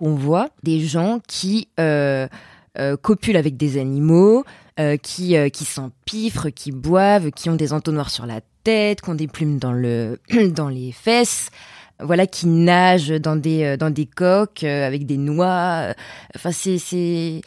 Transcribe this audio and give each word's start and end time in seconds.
On 0.00 0.14
voit 0.14 0.48
des 0.62 0.80
gens 0.80 1.20
qui 1.26 1.68
copulent 3.02 3.36
avec 3.36 3.56
des 3.56 3.78
animaux, 3.78 4.44
qui, 5.02 5.36
qui 5.50 5.64
s'empiffrent, 5.64 6.50
qui 6.50 6.72
boivent, 6.72 7.30
qui 7.30 7.50
ont 7.50 7.56
des 7.56 7.72
entonnoirs 7.72 8.10
sur 8.10 8.26
la 8.26 8.40
tête, 8.64 9.02
qui 9.02 9.10
ont 9.10 9.14
des 9.14 9.28
plumes 9.28 9.58
dans, 9.58 9.72
le, 9.72 10.18
dans 10.54 10.68
les 10.68 10.92
fesses, 10.92 11.50
voilà, 12.00 12.26
qui 12.26 12.46
nagent 12.46 13.20
dans 13.20 13.36
des, 13.36 13.76
dans 13.76 13.90
des 13.90 14.06
coques 14.06 14.64
avec 14.64 15.06
des 15.06 15.18
noix. 15.18 15.94
Enfin, 16.34 16.50
c'est 16.52 17.42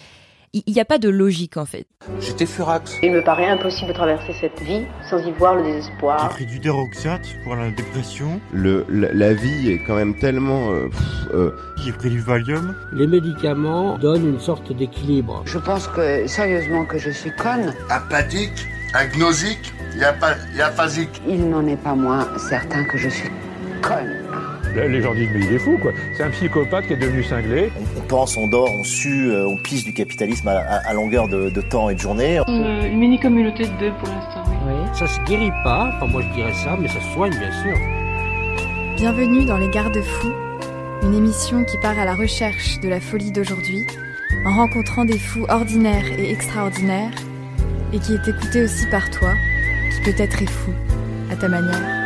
il 0.53 0.73
n'y 0.73 0.79
a 0.79 0.85
pas 0.85 0.99
de 0.99 1.09
logique 1.09 1.57
en 1.57 1.65
fait. 1.65 1.87
J'étais 2.19 2.45
furax. 2.45 2.97
Il 3.01 3.11
me 3.11 3.23
paraît 3.23 3.47
impossible 3.47 3.87
de 3.87 3.93
traverser 3.93 4.33
cette 4.39 4.59
vie 4.61 4.85
sans 5.09 5.17
y 5.17 5.31
voir 5.31 5.55
le 5.55 5.63
désespoir. 5.63 6.29
J'ai 6.29 6.35
pris 6.35 6.45
du 6.45 6.59
déroxate 6.59 7.27
pour 7.43 7.55
la 7.55 7.71
dépression. 7.71 8.39
Le, 8.51 8.85
la, 8.89 9.33
vie 9.33 9.71
est 9.71 9.83
quand 9.85 9.95
même 9.95 10.15
tellement... 10.19 10.71
Euh, 10.71 10.89
euh, 11.33 11.51
J'ai 11.83 11.91
pris 11.91 12.11
du 12.11 12.19
Valium. 12.19 12.75
Les 12.93 13.07
médicaments 13.07 13.97
donnent 13.97 14.27
une 14.27 14.39
sorte 14.39 14.71
d'équilibre. 14.71 15.41
Je 15.45 15.57
pense 15.57 15.87
que 15.87 16.27
sérieusement 16.27 16.85
que 16.85 16.99
je 16.99 17.09
suis 17.09 17.31
conne. 17.35 17.73
Apathique, 17.89 18.67
agnosique, 18.93 19.73
y 19.97 20.03
a 20.03 20.13
pas, 20.13 20.35
y 20.55 20.61
a 20.61 20.69
phasique. 20.69 21.21
Il 21.27 21.49
n'en 21.49 21.65
est 21.65 21.81
pas 21.81 21.95
moins 21.95 22.27
certain 22.37 22.83
que 22.85 22.99
je 22.99 23.09
suis 23.09 23.29
conne. 23.81 24.52
Les 24.75 25.01
gens 25.01 25.13
disent, 25.13 25.29
mais 25.31 25.41
il 25.41 25.53
est 25.53 25.59
fou, 25.59 25.77
quoi. 25.77 25.91
C'est 26.13 26.23
un 26.23 26.29
psychopathe 26.31 26.87
qui 26.87 26.93
est 26.93 26.97
devenu 26.97 27.23
cinglé. 27.23 27.71
On, 27.97 28.01
pense, 28.01 28.37
on 28.37 28.47
dort, 28.47 28.73
on 28.73 28.83
sue, 28.83 29.29
euh, 29.29 29.47
on 29.47 29.55
pisse 29.55 29.83
du 29.83 29.93
capitalisme 29.93 30.47
à, 30.47 30.93
longueur 30.93 31.27
de, 31.27 31.61
temps 31.61 31.89
et 31.89 31.95
de 31.95 31.99
journée. 31.99 32.41
Une, 32.47 32.97
mini-communauté 32.97 33.65
de 33.65 33.79
deux 33.79 33.91
pour 33.99 34.09
l'instant, 34.09 34.43
oui. 34.47 34.55
oui. 34.67 34.97
Ça 34.97 35.07
se 35.07 35.19
guérit 35.21 35.51
pas, 35.63 35.91
enfin 35.95 36.07
moi 36.07 36.21
je 36.21 36.33
dirais 36.35 36.53
ça, 36.53 36.77
mais 36.79 36.87
ça 36.87 36.99
se 36.99 37.13
soigne 37.13 37.31
bien 37.37 37.51
sûr. 37.61 37.77
Bienvenue 38.95 39.45
dans 39.45 39.57
Les 39.57 39.69
Garde-Fous, 39.69 40.33
une 41.03 41.13
émission 41.13 41.63
qui 41.65 41.77
part 41.77 41.97
à 41.99 42.05
la 42.05 42.15
recherche 42.15 42.79
de 42.79 42.89
la 42.89 42.99
folie 42.99 43.31
d'aujourd'hui, 43.31 43.85
en 44.45 44.55
rencontrant 44.55 45.05
des 45.05 45.17
fous 45.17 45.45
ordinaires 45.49 46.05
et 46.17 46.31
extraordinaires, 46.31 47.11
et 47.91 47.99
qui 47.99 48.13
est 48.13 48.27
écoutée 48.27 48.63
aussi 48.63 48.87
par 48.89 49.09
toi, 49.11 49.33
qui 49.91 50.11
peut-être 50.11 50.41
est 50.41 50.49
fou, 50.49 50.71
à 51.31 51.35
ta 51.35 51.47
manière. 51.47 52.02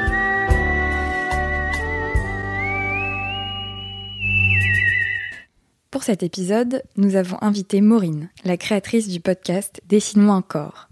Pour 5.98 6.04
cet 6.04 6.22
épisode, 6.22 6.84
nous 6.96 7.16
avons 7.16 7.40
invité 7.42 7.82
Maureen, 7.82 8.30
la 8.46 8.56
créatrice 8.56 9.08
du 9.08 9.20
podcast 9.20 9.82
Dessine-moi 9.90 10.36
un 10.36 10.44
corps. 10.44 10.90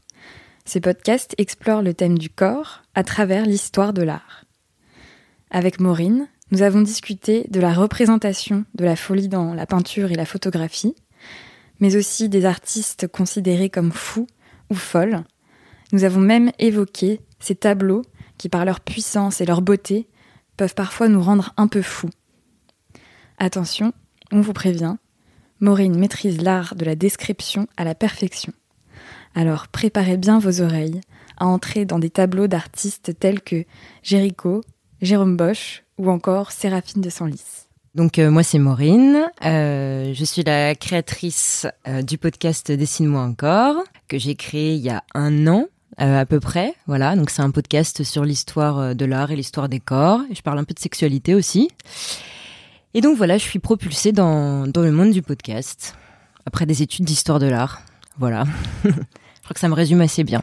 Ce 0.65 0.79
podcast 0.79 1.35
explore 1.37 1.83
le 1.83 1.93
thème 1.93 2.17
du 2.17 2.31
corps 2.31 2.81
à 2.95 3.03
travers 3.03 3.45
l'histoire 3.45 3.93
de 3.93 4.01
l'art. 4.01 4.45
Avec 5.51 5.79
Maureen, 5.79 6.27
nous 6.49 6.63
avons 6.63 6.81
discuté 6.81 7.45
de 7.51 7.59
la 7.59 7.71
représentation 7.71 8.65
de 8.73 8.83
la 8.83 8.95
folie 8.95 9.27
dans 9.27 9.53
la 9.53 9.67
peinture 9.67 10.11
et 10.11 10.15
la 10.15 10.25
photographie, 10.25 10.95
mais 11.79 11.95
aussi 11.95 12.27
des 12.27 12.45
artistes 12.45 13.07
considérés 13.07 13.69
comme 13.69 13.91
fous 13.91 14.25
ou 14.71 14.73
folles. 14.73 15.23
Nous 15.91 16.03
avons 16.03 16.19
même 16.19 16.51
évoqué 16.57 17.21
ces 17.39 17.53
tableaux 17.53 18.01
qui, 18.39 18.49
par 18.49 18.65
leur 18.65 18.79
puissance 18.79 19.39
et 19.39 19.45
leur 19.45 19.61
beauté, 19.61 20.07
peuvent 20.57 20.73
parfois 20.73 21.09
nous 21.09 21.21
rendre 21.21 21.53
un 21.57 21.67
peu 21.67 21.83
fous. 21.83 22.09
Attention, 23.37 23.93
on 24.31 24.41
vous 24.41 24.53
prévient, 24.53 24.95
Maureen 25.59 25.97
maîtrise 25.97 26.41
l'art 26.41 26.75
de 26.75 26.85
la 26.85 26.95
description 26.95 27.67
à 27.77 27.83
la 27.83 27.95
perfection. 27.95 28.53
Alors 29.35 29.67
préparez 29.67 30.17
bien 30.17 30.39
vos 30.39 30.61
oreilles 30.61 31.01
à 31.37 31.45
entrer 31.45 31.85
dans 31.85 31.99
des 31.99 32.09
tableaux 32.09 32.47
d'artistes 32.47 33.17
tels 33.19 33.41
que 33.41 33.65
Géricault, 34.03 34.61
Jérôme 35.01 35.37
Bosch 35.37 35.83
ou 35.97 36.09
encore 36.09 36.51
Séraphine 36.51 37.01
de 37.01 37.09
Senlis. 37.09 37.65
Donc 37.93 38.19
euh, 38.19 38.29
moi 38.29 38.43
c'est 38.43 38.59
Maureen, 38.59 39.25
euh, 39.45 40.13
je 40.13 40.25
suis 40.25 40.43
la 40.43 40.75
créatrice 40.75 41.65
euh, 41.87 42.01
du 42.01 42.17
podcast 42.17 42.69
Dessine-moi 42.71 43.21
encore 43.21 43.77
que 44.09 44.17
j'ai 44.17 44.35
créé 44.35 44.75
il 44.75 44.81
y 44.81 44.89
a 44.89 45.03
un 45.13 45.47
an 45.47 45.67
à 45.97 46.25
peu 46.25 46.41
près. 46.41 46.73
Voilà, 46.87 47.15
donc 47.15 47.29
c'est 47.29 47.41
un 47.41 47.51
podcast 47.51 48.03
sur 48.03 48.25
l'histoire 48.25 48.93
de 48.93 49.05
l'art 49.05 49.31
et 49.31 49.37
l'histoire 49.37 49.69
des 49.69 49.79
corps. 49.79 50.19
je 50.33 50.41
parle 50.41 50.59
un 50.59 50.65
peu 50.65 50.73
de 50.73 50.79
sexualité 50.79 51.33
aussi. 51.33 51.69
Et 52.97 53.01
donc 53.01 53.17
voilà, 53.17 53.37
je 53.37 53.43
suis 53.43 53.59
propulsée 53.59 54.13
dans, 54.13 54.67
dans 54.67 54.81
le 54.81 54.91
monde 54.93 55.11
du 55.11 55.21
podcast, 55.21 55.97
après 56.45 56.65
des 56.65 56.81
études 56.81 57.03
d'histoire 57.03 57.39
de 57.39 57.45
l'art. 57.45 57.81
Voilà, 58.19 58.45
je 58.85 58.89
crois 58.89 59.53
que 59.53 59.59
ça 59.59 59.67
me 59.67 59.73
résume 59.73 59.99
assez 59.99 60.23
bien. 60.23 60.41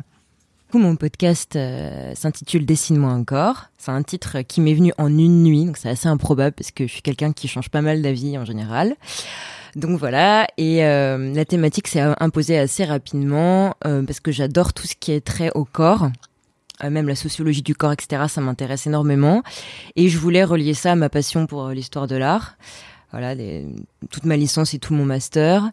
Mon 0.75 0.97
podcast 0.97 1.57
euh, 1.57 2.15
s'intitule 2.15 2.67
Dessine-moi 2.67 3.11
encore. 3.11 3.69
C'est 3.79 3.91
un 3.91 4.03
titre 4.03 4.43
qui 4.43 4.61
m'est 4.61 4.75
venu 4.75 4.93
en 4.99 5.09
une 5.09 5.43
nuit, 5.43 5.65
donc 5.65 5.79
c'est 5.79 5.89
assez 5.89 6.09
improbable 6.09 6.53
parce 6.53 6.73
que 6.73 6.87
je 6.87 6.93
suis 6.93 7.01
quelqu'un 7.01 7.33
qui 7.33 7.49
change 7.49 7.71
pas 7.71 7.81
mal 7.81 8.03
d'avis 8.03 8.37
en 8.37 8.45
général. 8.45 8.97
Donc 9.75 9.99
voilà, 9.99 10.47
et 10.59 10.85
euh, 10.85 11.33
la 11.33 11.47
thématique 11.47 11.89
s'est 11.89 12.03
imposée 12.21 12.59
assez 12.59 12.85
rapidement 12.85 13.77
euh, 13.87 14.03
parce 14.03 14.21
que 14.21 14.31
j'adore 14.31 14.75
tout 14.75 14.87
ce 14.87 14.95
qui 14.95 15.13
est 15.13 15.23
trait 15.23 15.51
au 15.55 15.65
corps. 15.65 16.11
Euh, 16.85 16.91
même 16.91 17.09
la 17.09 17.15
sociologie 17.15 17.63
du 17.63 17.75
corps, 17.75 17.93
etc. 17.93 18.25
Ça 18.29 18.41
m'intéresse 18.41 18.87
énormément. 18.87 19.43
Et 19.97 20.09
je 20.09 20.19
voulais 20.19 20.45
relier 20.45 20.75
ça 20.75 20.93
à 20.93 20.95
ma 20.95 21.09
passion 21.09 21.47
pour 21.47 21.67
euh, 21.67 21.75
l'histoire 21.75 22.07
de 22.07 22.17
l'art. 22.17 22.57
Voilà, 23.13 23.35
toute 24.11 24.25
ma 24.25 24.39
licence 24.39 24.73
et 24.73 24.79
tout 24.79 24.95
mon 24.95 25.05
master. 25.05 25.71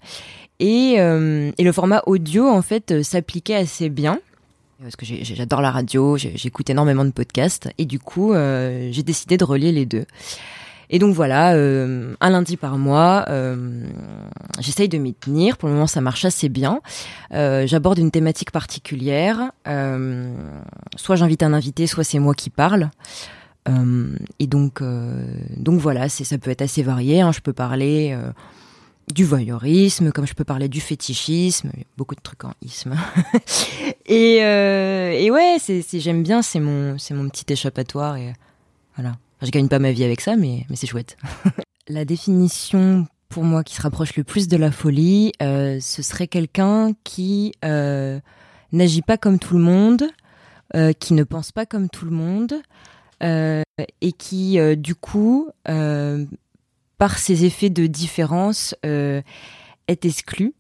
Et, 0.59 0.95
euh, 0.97 1.51
et 1.57 1.63
le 1.63 1.71
format 1.71 2.03
audio, 2.05 2.49
en 2.49 2.61
fait, 2.61 3.01
s'appliquait 3.01 3.55
assez 3.55 3.87
bien. 3.87 4.19
Parce 4.81 4.97
que 4.97 5.05
j'adore 5.05 5.61
la 5.61 5.71
radio, 5.71 6.17
j'écoute 6.17 6.69
énormément 6.69 7.05
de 7.05 7.11
podcasts. 7.11 7.69
Et 7.77 7.85
du 7.85 7.97
coup, 7.97 8.33
j'ai 8.33 9.03
décidé 9.03 9.37
de 9.37 9.43
relier 9.45 9.71
les 9.71 9.85
deux. 9.85 10.05
Et 10.89 10.97
donc 10.97 11.13
voilà, 11.13 11.53
euh, 11.53 12.15
un 12.19 12.29
lundi 12.31 12.57
par 12.57 12.77
mois, 12.77 13.25
euh, 13.29 13.85
j'essaye 14.59 14.89
de 14.89 14.97
m'y 14.97 15.13
tenir. 15.13 15.57
Pour 15.57 15.69
le 15.69 15.75
moment, 15.75 15.87
ça 15.87 16.01
marche 16.01 16.25
assez 16.25 16.49
bien. 16.49 16.81
Euh, 17.33 17.67
J'aborde 17.67 17.99
une 17.99 18.11
thématique 18.11 18.51
particulière. 18.51 19.51
Soit 20.95 21.15
j'invite 21.15 21.43
un 21.43 21.53
invité, 21.53 21.85
soit 21.85 22.03
c'est 22.03 22.19
moi 22.19 22.33
qui 22.33 22.49
parle. 22.49 22.89
Et 24.39 24.47
donc, 24.47 24.81
donc 24.81 25.79
voilà, 25.79 26.09
ça 26.09 26.37
peut 26.39 26.49
être 26.49 26.63
assez 26.63 26.81
varié. 26.81 27.21
Hein. 27.21 27.31
Je 27.31 27.39
peux 27.39 27.53
parler 27.53 28.17
du 29.13 29.25
voyeurisme, 29.25 30.11
comme 30.11 30.25
je 30.25 30.33
peux 30.33 30.43
parler 30.43 30.69
du 30.69 30.81
fétichisme, 30.81 31.69
beaucoup 31.95 32.15
de 32.15 32.21
trucs 32.21 32.45
en 32.45 32.53
isme. 32.63 32.95
et, 34.07 35.29
ouais, 35.29 35.57
j'aime 35.93 36.23
bien, 36.23 36.41
c'est 36.41 36.59
mon, 36.59 36.97
mon 37.11 37.29
petit 37.29 37.53
échappatoire 37.53 38.17
et 38.17 38.33
voilà 38.95 39.13
je 39.41 39.51
gagne 39.51 39.67
pas 39.67 39.79
ma 39.79 39.91
vie 39.91 40.03
avec 40.03 40.21
ça, 40.21 40.35
mais, 40.35 40.65
mais 40.69 40.75
c'est 40.75 40.87
chouette. 40.87 41.17
la 41.87 42.05
définition 42.05 43.07
pour 43.29 43.43
moi 43.43 43.63
qui 43.63 43.75
se 43.75 43.81
rapproche 43.81 44.15
le 44.15 44.23
plus 44.23 44.47
de 44.47 44.57
la 44.57 44.71
folie, 44.71 45.31
euh, 45.41 45.79
ce 45.79 46.01
serait 46.01 46.27
quelqu'un 46.27 46.93
qui 47.03 47.53
euh, 47.63 48.19
n'agit 48.71 49.03
pas 49.03 49.17
comme 49.17 49.37
tout 49.39 49.55
le 49.55 49.63
monde, 49.63 50.03
euh, 50.75 50.93
qui 50.93 51.13
ne 51.13 51.23
pense 51.23 51.51
pas 51.51 51.65
comme 51.65 51.89
tout 51.89 52.05
le 52.05 52.11
monde, 52.11 52.55
et 53.21 54.13
qui, 54.13 54.57
du 54.77 54.95
coup, 54.95 55.49
par 55.65 57.17
ses 57.17 57.43
effets 57.43 57.69
de 57.69 57.85
différence, 57.85 58.73
est 58.83 60.05
exclu. 60.05 60.53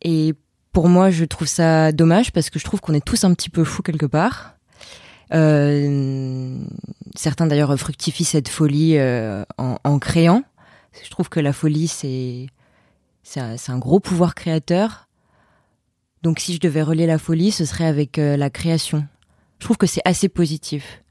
Et 0.00 0.32
pour 0.72 0.88
moi, 0.88 1.10
je 1.10 1.26
trouve 1.26 1.46
ça 1.46 1.92
dommage 1.92 2.32
parce 2.32 2.48
que 2.48 2.58
je 2.58 2.64
trouve 2.64 2.80
qu'on 2.80 2.94
est 2.94 3.04
tous 3.04 3.24
un 3.24 3.34
petit 3.34 3.50
peu 3.50 3.62
fous 3.62 3.82
quelque 3.82 4.06
part. 4.06 4.57
Euh, 5.32 6.58
certains 7.14 7.46
d'ailleurs 7.46 7.76
fructifient 7.78 8.24
cette 8.24 8.48
folie 8.48 8.96
euh, 8.98 9.44
en, 9.58 9.98
créant. 9.98 10.42
Je 11.04 11.10
trouve 11.10 11.28
que 11.28 11.40
la 11.40 11.52
folie, 11.52 11.88
c'est 11.88 12.46
c'est 13.22 13.40
un, 13.40 13.78
gros 13.78 14.00
pouvoir 14.00 14.34
créateur. 14.34 15.08
Donc 16.22 16.40
si 16.40 16.54
je 16.54 16.60
devais 16.60 16.82
relier 16.82 17.06
la 17.06 17.18
folie, 17.18 17.50
ce 17.50 17.64
serait 17.64 17.84
avec 17.84 18.18
euh, 18.18 18.36
la 18.36 18.48
création. 18.48 19.06
Je 19.58 19.64
trouve 19.64 19.76
que 19.76 19.86
c'est 19.86 20.00
assez 20.04 20.28
positif. 20.28 21.02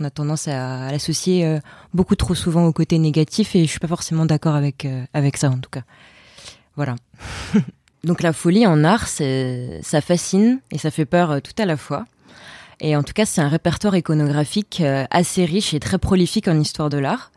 On 0.00 0.04
a 0.04 0.10
tendance 0.10 0.48
à, 0.48 0.90
l'associer 0.90 1.60
beaucoup 1.92 2.16
trop 2.16 2.34
souvent 2.34 2.66
au 2.66 2.72
côté 2.72 2.98
négatif 2.98 3.54
et 3.54 3.64
je 3.64 3.70
suis 3.70 3.78
pas 3.78 3.86
forcément 3.86 4.26
d'accord 4.26 4.56
avec 4.56 4.88
avec 5.12 5.36
ça 5.36 5.50
en 5.50 5.58
tout 5.58 5.70
cas. 5.70 5.82
Voilà. 6.74 6.96
Donc 8.04 8.20
la 8.20 8.32
folie 8.32 8.66
en 8.66 8.82
art, 8.82 9.06
ça 9.06 10.00
fascine 10.00 10.60
et 10.72 10.78
ça 10.78 10.90
fait 10.90 11.04
peur 11.04 11.40
tout 11.42 11.52
à 11.58 11.64
la 11.64 11.76
fois. 11.76 12.06
Et 12.80 12.96
en 12.96 13.02
tout 13.02 13.12
cas, 13.12 13.26
c'est 13.26 13.40
un 13.40 13.48
répertoire 13.48 13.96
iconographique 13.96 14.80
euh, 14.80 15.04
assez 15.10 15.44
riche 15.44 15.74
et 15.74 15.80
très 15.80 15.98
prolifique 15.98 16.48
en 16.48 16.58
histoire 16.58 16.90
de 16.90 16.98
l'art. 16.98 17.30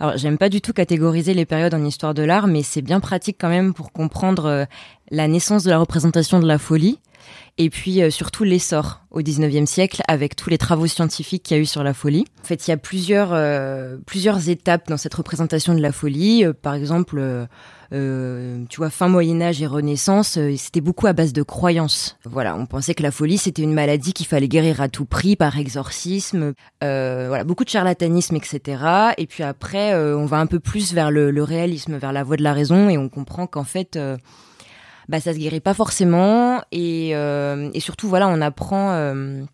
Alors, 0.00 0.16
j'aime 0.16 0.38
pas 0.38 0.48
du 0.48 0.60
tout 0.60 0.72
catégoriser 0.72 1.34
les 1.34 1.46
périodes 1.46 1.74
en 1.74 1.84
histoire 1.84 2.14
de 2.14 2.22
l'art, 2.22 2.46
mais 2.46 2.62
c'est 2.62 2.82
bien 2.82 3.00
pratique 3.00 3.36
quand 3.40 3.48
même 3.48 3.74
pour 3.74 3.92
comprendre 3.92 4.46
euh, 4.46 4.64
la 5.10 5.28
naissance 5.28 5.64
de 5.64 5.70
la 5.70 5.78
représentation 5.78 6.40
de 6.40 6.46
la 6.46 6.58
folie. 6.58 6.98
Et 7.56 7.70
puis 7.70 8.02
euh, 8.02 8.10
surtout 8.10 8.42
l'essor 8.42 9.02
au 9.10 9.20
19e 9.20 9.66
siècle 9.66 10.02
avec 10.08 10.34
tous 10.34 10.50
les 10.50 10.58
travaux 10.58 10.88
scientifiques 10.88 11.44
qu'il 11.44 11.56
y 11.56 11.60
a 11.60 11.62
eu 11.62 11.66
sur 11.66 11.84
la 11.84 11.94
folie. 11.94 12.24
En 12.42 12.46
fait, 12.46 12.66
il 12.66 12.70
y 12.70 12.74
a 12.74 12.76
plusieurs, 12.76 13.30
euh, 13.32 13.96
plusieurs 14.06 14.48
étapes 14.48 14.88
dans 14.88 14.96
cette 14.96 15.14
représentation 15.14 15.72
de 15.74 15.80
la 15.80 15.92
folie. 15.92 16.44
Euh, 16.44 16.52
par 16.52 16.74
exemple, 16.74 17.46
tu 17.92 18.76
vois, 18.78 18.90
fin 18.90 19.06
Moyen 19.06 19.40
Âge 19.40 19.62
et 19.62 19.68
Renaissance, 19.68 20.36
c'était 20.56 20.80
beaucoup 20.80 21.06
à 21.06 21.12
base 21.12 21.32
de 21.32 21.44
croyances. 21.44 22.16
Voilà, 22.24 22.56
on 22.56 22.66
pensait 22.66 22.92
que 22.92 23.04
la 23.04 23.12
folie 23.12 23.38
c'était 23.38 23.62
une 23.62 23.72
maladie 23.72 24.12
qu'il 24.12 24.26
fallait 24.26 24.48
guérir 24.48 24.80
à 24.80 24.88
tout 24.88 25.04
prix 25.04 25.36
par 25.36 25.56
exorcisme. 25.56 26.54
voilà, 26.80 27.44
beaucoup 27.44 27.62
de 27.62 27.68
charlatanisme, 27.68 28.34
etc. 28.34 28.82
Et 29.16 29.28
puis 29.28 29.44
après, 29.44 29.94
on 29.94 30.26
va 30.26 30.38
un 30.38 30.46
peu 30.46 30.58
plus 30.58 30.92
vers 30.92 31.12
le, 31.12 31.30
le, 31.30 31.42
réalisme, 31.44 31.96
vers 31.96 32.12
la 32.12 32.24
voie 32.24 32.36
de 32.36 32.42
la 32.42 32.52
raison, 32.52 32.88
et 32.88 32.98
on 32.98 33.08
comprend 33.08 33.46
qu'en 33.46 33.62
fait 33.62 33.96
bah 35.08 35.20
ça 35.20 35.32
se 35.32 35.38
guérit 35.38 35.60
pas 35.60 35.74
forcément 35.74 36.62
et, 36.72 37.10
euh, 37.14 37.70
et 37.74 37.80
surtout 37.80 38.08
voilà 38.08 38.28
on 38.28 38.40
apprend 38.40 38.92
euh, 38.92 39.44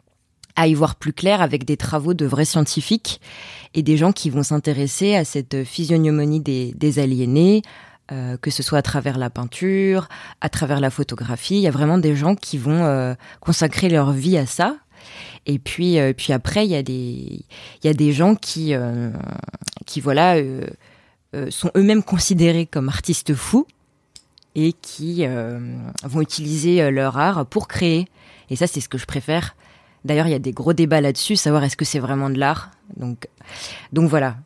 à 0.56 0.66
y 0.66 0.74
voir 0.74 0.96
plus 0.96 1.12
clair 1.12 1.40
avec 1.40 1.64
des 1.64 1.76
travaux 1.76 2.14
de 2.14 2.26
vrais 2.26 2.44
scientifiques 2.44 3.20
et 3.74 3.82
des 3.82 3.96
gens 3.96 4.12
qui 4.12 4.30
vont 4.30 4.42
s'intéresser 4.42 5.14
à 5.14 5.24
cette 5.24 5.64
physiognomonie 5.64 6.40
des, 6.40 6.72
des 6.76 6.98
aliénés, 6.98 7.62
euh, 8.12 8.36
que 8.36 8.50
ce 8.50 8.62
soit 8.62 8.78
à 8.78 8.82
travers 8.82 9.18
la 9.18 9.30
peinture, 9.30 10.08
à 10.40 10.48
travers 10.48 10.80
la 10.80 10.90
photographie. 10.90 11.56
Il 11.56 11.62
y 11.62 11.68
a 11.68 11.70
vraiment 11.70 11.98
des 11.98 12.16
gens 12.16 12.34
qui 12.34 12.58
vont 12.58 12.84
euh, 12.84 13.14
consacrer 13.40 13.88
leur 13.88 14.12
vie 14.12 14.36
à 14.36 14.46
ça. 14.46 14.76
Et 15.46 15.58
puis, 15.58 15.98
euh, 15.98 16.12
puis 16.12 16.32
après, 16.32 16.66
il 16.66 16.70
y 16.70 16.76
a 16.76 16.82
des, 16.82 16.92
il 16.92 17.86
y 17.86 17.88
a 17.88 17.94
des 17.94 18.12
gens 18.12 18.34
qui, 18.34 18.74
euh, 18.74 19.10
qui 19.86 20.00
voilà, 20.00 20.36
sont 21.48 21.70
eux-mêmes 21.76 22.02
considérés 22.02 22.66
comme 22.66 22.88
artistes 22.88 23.34
fous 23.34 23.66
et 24.54 24.72
qui 24.72 25.26
euh, 25.26 25.58
vont 26.02 26.20
utiliser 26.20 26.82
euh, 26.82 26.90
leur 26.90 27.18
art 27.18 27.46
pour 27.46 27.68
créer. 27.68 28.08
Et 28.48 28.56
ça, 28.56 28.66
c'est 28.66 28.80
ce 28.80 28.88
que 28.88 28.98
je 28.98 29.06
préfère. 29.06 29.54
D'ailleurs, 30.04 30.26
il 30.26 30.30
y 30.30 30.34
a 30.34 30.40
des 30.40 30.52
gros 30.52 30.72
débats 30.72 31.00
là-dessus, 31.00 31.36
savoir 31.36 31.62
est-ce 31.64 31.76
que 31.76 31.84
c'est 31.84 31.98
vraiment 31.98 32.30
de 32.30 32.38
l'art. 32.38 32.70
Donc, 32.96 33.28
donc 33.92 34.08
voilà, 34.08 34.36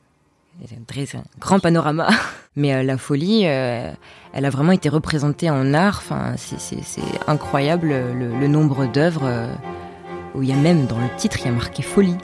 très 0.87 1.17
un 1.17 1.23
grand 1.39 1.61
panorama. 1.61 2.09
Mais 2.57 2.75
euh, 2.75 2.83
la 2.83 2.99
folie, 2.99 3.43
elle 3.43 3.97
a 4.33 4.51
vraiment 4.51 4.73
été 4.73 4.89
représentée 4.89 5.51
en 5.51 5.75
art. 5.75 6.03
Enfin, 6.05 6.35
c'est 6.37 6.79
incroyable 7.27 7.89
le, 7.89 8.47
nombre 8.47 8.87
d'œuvres 8.87 9.49
où 10.35 10.43
il 10.43 10.49
y 10.49 10.53
a 10.53 10.57
même 10.57 10.87
dans 10.87 10.99
le 10.99 11.09
titre, 11.17 11.39
il 11.41 11.47
y 11.47 11.49
a 11.49 11.53
marqué 11.53 11.83
folie. 11.83 12.17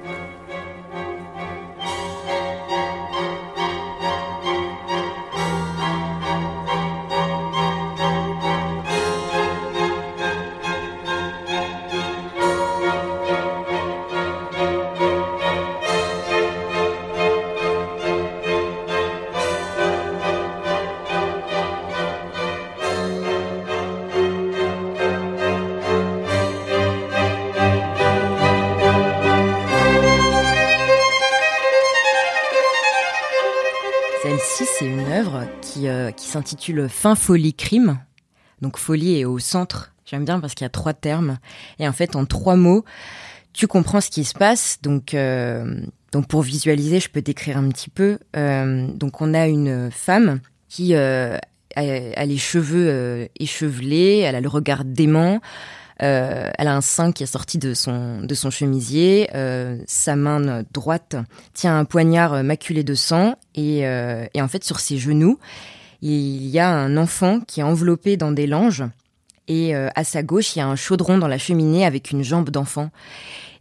S'intitule 36.31 36.89
Fin 36.89 37.17
folie 37.17 37.55
crime. 37.55 37.99
Donc 38.61 38.79
folie 38.79 39.19
est 39.19 39.25
au 39.25 39.39
centre. 39.39 39.93
J'aime 40.05 40.25
bien 40.25 40.39
parce 40.39 40.55
qu'il 40.55 40.65
y 40.65 40.67
a 40.67 40.71
trois 40.71 40.95
termes. 40.95 41.39
Et 41.79 41.89
en 41.89 41.93
fait, 41.93 42.15
en 42.15 42.25
trois 42.25 42.57
mots, 42.57 42.85
tu 43.53 43.67
comprends 43.67 44.01
ce 44.01 44.11
qui 44.11 44.25
se 44.25 44.35
passe. 44.35 44.79
Donc, 44.83 45.15
euh, 45.15 45.81
donc 46.13 46.29
pour 46.29 46.43
visualiser, 46.43 47.01
je 47.01 47.09
peux 47.09 47.23
décrire 47.23 47.57
un 47.57 47.69
petit 47.69 47.91
peu. 47.91 48.19
Euh, 48.37 48.87
donc 48.95 49.21
on 49.21 49.35
a 49.35 49.49
une 49.49 49.91
femme 49.91 50.41
qui 50.69 50.95
euh, 50.95 51.37
a, 51.75 52.27
les 52.27 52.39
cheveux 52.39 53.29
échevelés, 53.39 54.19
elle 54.19 54.37
a 54.37 54.41
le 54.41 54.49
regard 54.49 54.85
dément. 54.85 55.41
Elle 56.03 56.69
a 56.69 56.75
un 56.75 56.81
sein 56.81 57.13
qui 57.13 57.25
est 57.25 57.27
sorti 57.27 57.59
de 57.59 57.75
son, 57.75 58.23
de 58.23 58.35
son 58.35 58.51
chemisier. 58.51 59.29
Sa 59.87 60.17
main 60.17 60.63
droite 60.73 61.17
tient 61.53 61.79
un 61.79 61.85
poignard 61.85 62.43
maculé 62.43 62.85
de 62.85 62.95
sang. 62.95 63.35
Et, 63.55 63.81
et 63.81 64.41
en 64.41 64.49
fait, 64.49 64.65
sur 64.65 64.81
ses 64.81 64.97
genoux, 64.97 65.39
il 66.03 66.47
y 66.49 66.59
a 66.59 66.71
un 66.71 66.97
enfant 66.97 67.41
qui 67.41 67.61
est 67.61 67.65
enveloppé 67.65 68.17
dans 68.17 68.33
des 68.33 68.47
langes. 68.47 68.85
Et 69.49 69.75
euh, 69.75 69.89
à 69.97 70.05
sa 70.05 70.23
gauche, 70.23 70.55
il 70.55 70.61
y 70.61 70.63
a 70.63 70.67
un 70.67 70.77
chaudron 70.77 71.19
dans 71.19 71.27
la 71.27 71.39
cheminée 71.39 71.85
avec 71.85 72.13
une 72.13 72.23
jambe 72.23 72.51
d'enfant. 72.51 72.91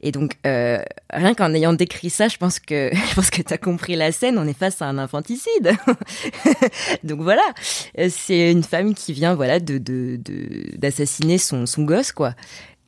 Et 0.02 0.12
donc, 0.12 0.38
euh, 0.46 0.82
rien 1.12 1.34
qu'en 1.34 1.54
ayant 1.54 1.74
décrit 1.74 2.10
ça, 2.10 2.28
je 2.28 2.38
pense 2.38 2.60
que 2.60 2.92
je 3.10 3.16
pense 3.16 3.30
que 3.30 3.42
t'as 3.42 3.58
compris 3.58 3.96
la 3.96 4.12
scène. 4.12 4.38
On 4.38 4.48
est 4.48 4.58
face 4.58 4.82
à 4.82 4.86
un 4.86 4.98
infanticide. 4.98 5.72
donc 7.04 7.22
voilà, 7.22 7.42
c'est 8.10 8.52
une 8.52 8.64
femme 8.64 8.94
qui 8.94 9.14
vient 9.14 9.34
voilà 9.34 9.60
de 9.60 9.80
d'assassiner 10.78 11.38
son 11.38 11.66
son 11.66 11.84
gosse 11.84 12.12
quoi. 12.12 12.36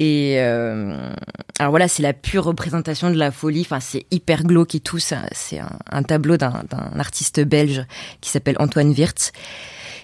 Et 0.04 0.40
euh, 0.40 1.14
alors 1.60 1.70
voilà, 1.70 1.88
c'est 1.88 2.02
la 2.02 2.14
pure 2.14 2.46
représentation 2.46 3.12
de 3.12 3.18
la 3.20 3.30
folie. 3.30 3.62
Enfin, 3.62 3.80
c'est 3.80 4.08
hyper 4.10 4.44
glauque 4.44 4.74
et 4.74 4.80
tout. 4.80 4.98
C'est 4.98 5.60
un, 5.92 6.02
tableau 6.02 6.38
d'un 6.38 6.66
artiste 6.98 7.40
belge 7.42 7.86
qui 8.20 8.32
s'appelle 8.32 8.56
Antoine 8.58 8.90
Wirtz. 8.94 9.32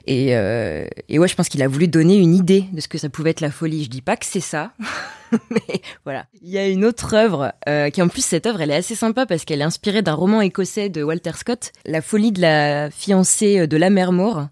Et, 0.06 0.38
euh, 0.38 0.86
et 1.10 1.18
ouais, 1.18 1.28
je 1.28 1.34
pense 1.34 1.50
qu'il 1.50 1.64
a 1.64 1.68
voulu 1.68 1.88
donner 1.88 2.16
une 2.16 2.36
idée 2.36 2.66
de 2.74 2.80
ce 2.80 2.88
que 2.88 3.00
ça 3.00 3.10
pouvait 3.10 3.32
être 3.32 3.42
la 3.42 3.50
folie. 3.50 3.86
Je 3.86 3.90
dis 3.90 4.04
pas 4.04 4.18
que 4.18 4.28
c'est 4.28 4.40
ça, 4.40 4.72
mais 5.50 5.82
voilà. 6.06 6.28
Il 6.44 6.50
y 6.52 6.60
a 6.60 6.68
une 6.68 6.86
autre 6.86 7.16
œuvre 7.16 7.54
euh, 7.68 7.90
qui, 7.90 8.04
en 8.04 8.08
plus, 8.08 8.24
cette 8.24 8.46
œuvre, 8.46 8.62
elle 8.62 8.70
est 8.70 8.76
assez 8.76 8.94
sympa 8.94 9.26
parce 9.26 9.46
qu'elle 9.46 9.62
est 9.62 9.66
inspirée 9.66 10.04
d'un 10.04 10.14
roman 10.14 10.42
écossais 10.42 10.90
de 10.90 11.02
Walter 11.02 11.32
Scott, 11.34 11.72
La 11.88 12.04
folie 12.04 12.32
de 12.32 12.42
la 12.42 12.92
fiancée 12.92 13.66
de 13.66 13.78
la 13.78 13.90
mer 13.90 14.12
Moore. 14.12 14.48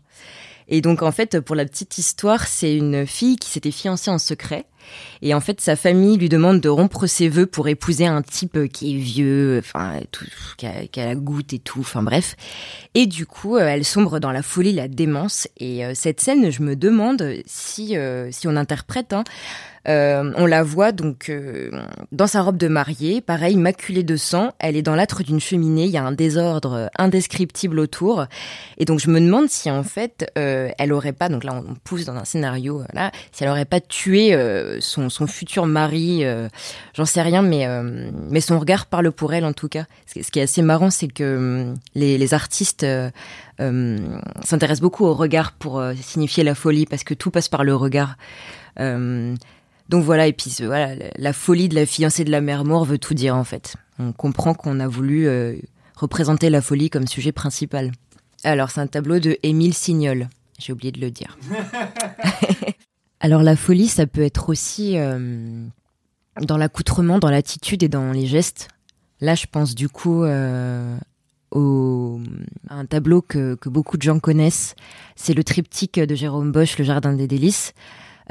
Et 0.70 0.82
donc, 0.82 1.04
en 1.04 1.12
fait, 1.12 1.40
pour 1.40 1.56
la 1.56 1.66
petite 1.66 2.00
histoire, 2.00 2.48
c'est 2.48 2.76
une 2.76 3.06
fille 3.06 3.36
qui 3.36 3.52
s'était 3.52 3.70
fiancée 3.70 4.10
en 4.10 4.18
secret. 4.18 4.66
Et 5.22 5.34
en 5.34 5.40
fait, 5.40 5.62
sa 5.62 5.76
famille 5.76 6.18
lui 6.18 6.30
demande 6.30 6.62
de 6.62 6.70
rompre 6.70 7.08
ses 7.08 7.30
vœux 7.30 7.46
pour 7.46 7.68
épouser 7.68 8.06
un 8.06 8.22
type 8.22 8.68
qui 8.72 8.96
est 8.96 8.98
vieux, 8.98 9.60
enfin, 9.60 10.00
tout, 10.12 10.26
qui 10.58 10.66
a, 10.66 11.06
la 11.06 11.16
goutte 11.16 11.54
et 11.54 11.60
tout, 11.60 11.80
enfin 11.80 12.04
bref. 12.04 12.36
Et 12.94 13.06
du 13.06 13.26
coup, 13.26 13.58
euh, 13.58 13.68
elle 13.68 13.86
sombre 13.86 14.20
dans 14.20 14.32
la 14.32 14.42
folie, 14.42 14.74
la 14.74 14.88
démence. 14.88 15.48
Et 15.58 15.86
euh, 15.86 15.94
cette 15.94 16.22
scène, 16.22 16.50
je 16.50 16.62
me 16.62 16.76
demande 16.76 17.36
si, 17.46 17.98
euh, 17.98 18.30
si 18.32 18.48
on 18.48 18.56
interprète, 18.56 19.14
hein, 19.14 19.24
euh, 19.88 20.32
on 20.36 20.46
la 20.46 20.64
voit 20.64 20.92
donc 20.92 21.30
euh, 21.30 21.70
dans 22.12 22.28
sa 22.28 22.42
robe 22.42 22.58
de 22.58 22.68
mariée, 22.68 23.22
pareil, 23.22 23.56
maculée 23.56 24.04
de 24.04 24.16
sang. 24.16 24.52
Elle 24.60 24.76
est 24.76 24.82
dans 24.82 24.96
l'âtre 24.96 25.24
d'une 25.24 25.40
cheminée. 25.40 25.86
Il 25.86 25.92
y 25.92 25.98
a 25.98 26.04
un 26.04 26.12
désordre 26.12 26.90
indescriptible 26.98 27.80
autour. 27.80 28.26
Et 28.78 28.86
donc 28.86 29.00
je 29.00 29.10
me 29.10 29.20
demande 29.20 29.50
si 29.50 29.70
en 29.70 29.84
fait 29.84 30.32
euh, 30.38 30.70
elle 30.78 30.94
aurait 30.94 31.14
pas, 31.14 31.30
donc 31.30 31.44
là 31.44 31.54
on 31.54 31.76
pousse 31.84 32.06
dans 32.06 32.16
un 32.16 32.26
scénario 32.26 32.84
là, 32.94 33.12
si 33.32 33.44
elle 33.44 33.50
aurait 33.50 33.66
pas 33.66 33.80
tué 33.80 34.34
euh, 34.34 34.80
son, 34.82 35.10
son 35.10 35.28
futur 35.28 35.66
mari. 35.66 36.24
euh, 36.24 36.48
J'en 36.94 37.06
sais 37.06 37.22
rien, 37.22 37.42
mais 37.42 37.68
euh, 37.68 38.10
mais 38.30 38.42
son 38.42 38.60
regard 38.60 38.86
parle 38.86 39.12
pour 39.12 39.34
elle 39.34 39.46
en 39.46 39.54
tout 39.54 39.70
cas. 39.70 39.86
Ce 40.06 40.32
qui 40.32 40.40
est 40.40 40.44
assez 40.44 40.62
marrant, 40.62 40.90
c'est 40.90 41.08
que 41.08 41.74
les, 41.94 42.18
les 42.18 42.34
artistes 42.34 42.84
euh, 42.84 43.10
s'intéressent 44.44 44.82
beaucoup 44.82 45.06
au 45.06 45.14
regard 45.14 45.52
pour 45.54 45.84
signifier 46.02 46.44
la 46.44 46.56
folie 46.56 46.86
parce 46.86 47.04
que 47.04 47.14
tout 47.14 47.32
passe 47.32 47.50
par 47.50 47.64
le 47.64 47.76
regard. 47.76 48.16
Euh, 48.80 49.36
donc 49.90 50.04
voilà, 50.04 50.28
et 50.28 50.34
puis 50.34 50.52
voilà, 50.62 50.96
la 51.18 51.34
folie 51.34 51.70
de 51.70 51.76
la 51.76 51.86
fiancée 51.86 52.24
de 52.24 52.32
la 52.32 52.42
mère 52.42 52.66
mort 52.66 52.86
veut 52.86 52.98
tout 52.98 53.14
dire 53.14 53.36
en 53.36 53.44
fait. 53.44 53.76
On 54.00 54.14
comprend 54.14 54.54
qu'on 54.54 54.80
a 54.80 54.88
voulu 54.88 55.28
euh, 55.28 55.56
représenter 55.96 56.50
la 56.50 56.62
folie 56.62 56.90
comme 56.90 57.08
sujet 57.08 57.32
principal. 57.32 57.92
Alors 58.44 58.72
c'est 58.72 58.82
un 58.82 58.88
tableau 58.88 59.20
de 59.20 59.38
Émile 59.44 59.74
Signol, 59.74 60.28
j'ai 60.58 60.74
oublié 60.74 60.92
de 60.92 61.00
le 61.00 61.12
dire. 61.12 61.38
Alors 63.20 63.44
la 63.44 63.56
folie, 63.56 63.88
ça 63.88 64.08
peut 64.08 64.22
être 64.22 64.50
aussi 64.50 64.98
euh, 64.98 65.66
dans 66.42 66.58
l'accoutrement, 66.58 67.20
dans 67.20 67.30
l'attitude 67.30 67.84
et 67.84 67.90
dans 67.90 68.12
les 68.12 68.26
gestes. 68.26 68.70
Là, 69.22 69.36
je 69.36 69.46
pense 69.50 69.76
du 69.76 69.88
coup 69.88 70.24
euh, 70.24 70.98
au, 71.52 72.20
à 72.70 72.76
un 72.76 72.86
tableau 72.86 73.22
que, 73.22 73.56
que 73.56 73.70
beaucoup 73.70 73.98
de 73.98 74.02
gens 74.02 74.20
connaissent. 74.20 74.76
C'est 75.16 75.34
le 75.34 75.44
triptyque 75.44 76.00
de 76.00 76.16
Jérôme 76.16 76.52
Bosch, 76.52 76.78
Le 76.78 76.84
Jardin 76.84 77.14
des 77.14 77.28
délices 77.28 77.74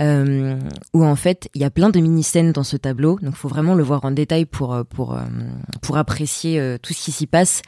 euh, 0.01 0.59
où 0.93 1.05
en 1.05 1.17
fait 1.17 1.49
il 1.55 1.61
y 1.61 1.65
a 1.65 1.71
plein 1.71 1.91
de 1.91 2.01
mini-scènes 2.01 2.53
dans 2.53 2.65
ce 2.65 2.77
tableau, 2.77 3.19
donc 3.23 3.35
faut 3.35 3.49
vraiment 3.49 3.75
le 3.75 3.83
voir 3.83 4.05
en 4.05 4.11
détail 4.11 4.45
pour 4.45 4.85
pour 4.87 5.19
pour 5.83 5.97
apprécier 5.97 6.59
euh, 6.59 6.79
tout 6.81 6.93
ce 6.93 7.05
qui 7.05 7.13
s'y 7.13 7.27
passe. 7.27 7.63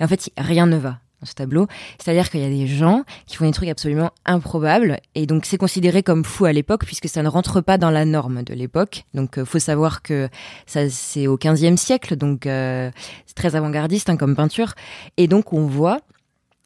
Et 0.00 0.04
en 0.04 0.08
fait 0.08 0.30
rien 0.36 0.66
ne 0.66 0.76
va 0.76 0.98
dans 1.20 1.26
ce 1.26 1.34
tableau, 1.34 1.68
c'est-à-dire 1.98 2.30
qu'il 2.30 2.40
y 2.40 2.44
a 2.44 2.48
des 2.48 2.66
gens 2.66 3.04
qui 3.26 3.36
font 3.36 3.46
des 3.46 3.52
trucs 3.52 3.68
absolument 3.68 4.10
improbables. 4.24 4.98
Et 5.14 5.26
donc 5.26 5.44
c'est 5.44 5.56
considéré 5.56 6.02
comme 6.02 6.24
fou 6.24 6.46
à 6.46 6.52
l'époque 6.52 6.84
puisque 6.84 7.08
ça 7.08 7.22
ne 7.22 7.28
rentre 7.28 7.60
pas 7.60 7.78
dans 7.78 7.90
la 7.90 8.04
norme 8.04 8.42
de 8.42 8.54
l'époque. 8.54 9.04
Donc 9.14 9.38
euh, 9.38 9.44
faut 9.44 9.60
savoir 9.60 10.02
que 10.02 10.28
ça 10.66 10.90
c'est 10.90 11.26
au 11.26 11.36
15e 11.36 11.76
siècle, 11.76 12.16
donc 12.16 12.46
euh, 12.46 12.90
c'est 13.26 13.36
très 13.36 13.54
avant-gardiste 13.54 14.10
hein, 14.10 14.16
comme 14.16 14.34
peinture. 14.34 14.74
Et 15.16 15.28
donc 15.28 15.52
on 15.52 15.66
voit 15.66 16.00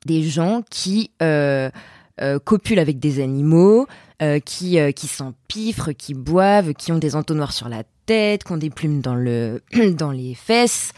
des 0.06 0.23
gens 0.23 0.62
qui 0.70 1.11
euh, 1.23 1.68
euh, 2.23 2.38
copulent 2.38 2.78
avec 2.78 2.99
des 2.99 3.23
animaux, 3.23 3.87
euh, 4.23 4.38
qui 4.40 4.78
euh, 4.78 4.92
qui 4.92 5.08
qui 5.99 6.14
boivent, 6.14 6.73
qui 6.75 6.92
ont 6.92 6.99
des 6.99 7.16
entonnoirs 7.16 7.52
sur 7.52 7.68
la 7.68 7.82
tête, 8.06 8.44
qui 8.44 8.52
ont 8.52 8.56
des 8.56 8.70
plumes 8.70 9.00
dans 9.00 9.14
le 9.14 9.62
dans 9.99 10.11
les 10.11 10.35
fesses, 10.35 10.92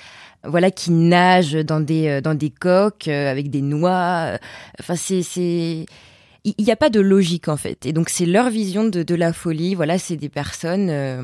voilà, 0.44 0.70
qui 0.70 0.90
nagent 0.92 1.64
dans 1.64 1.80
des 1.80 2.08
euh, 2.08 2.20
dans 2.20 2.34
des 2.34 2.50
coques 2.50 3.08
euh, 3.08 3.30
avec 3.30 3.50
des 3.50 3.62
noix. 3.62 4.34
euh, 4.34 4.38
Enfin, 4.80 4.94
c'est 4.96 5.22
c'est 5.22 5.86
il 6.44 6.64
n'y 6.64 6.70
a 6.70 6.76
pas 6.76 6.90
de 6.90 7.00
logique 7.00 7.48
en 7.48 7.56
fait. 7.56 7.84
Et 7.86 7.92
donc 7.92 8.08
c'est 8.08 8.24
leur 8.26 8.48
vision 8.50 8.84
de, 8.84 9.02
de 9.02 9.14
la 9.14 9.32
folie. 9.32 9.74
Voilà, 9.74 9.98
c'est 9.98 10.16
des 10.16 10.28
personnes. 10.28 10.88
euh, 10.90 11.22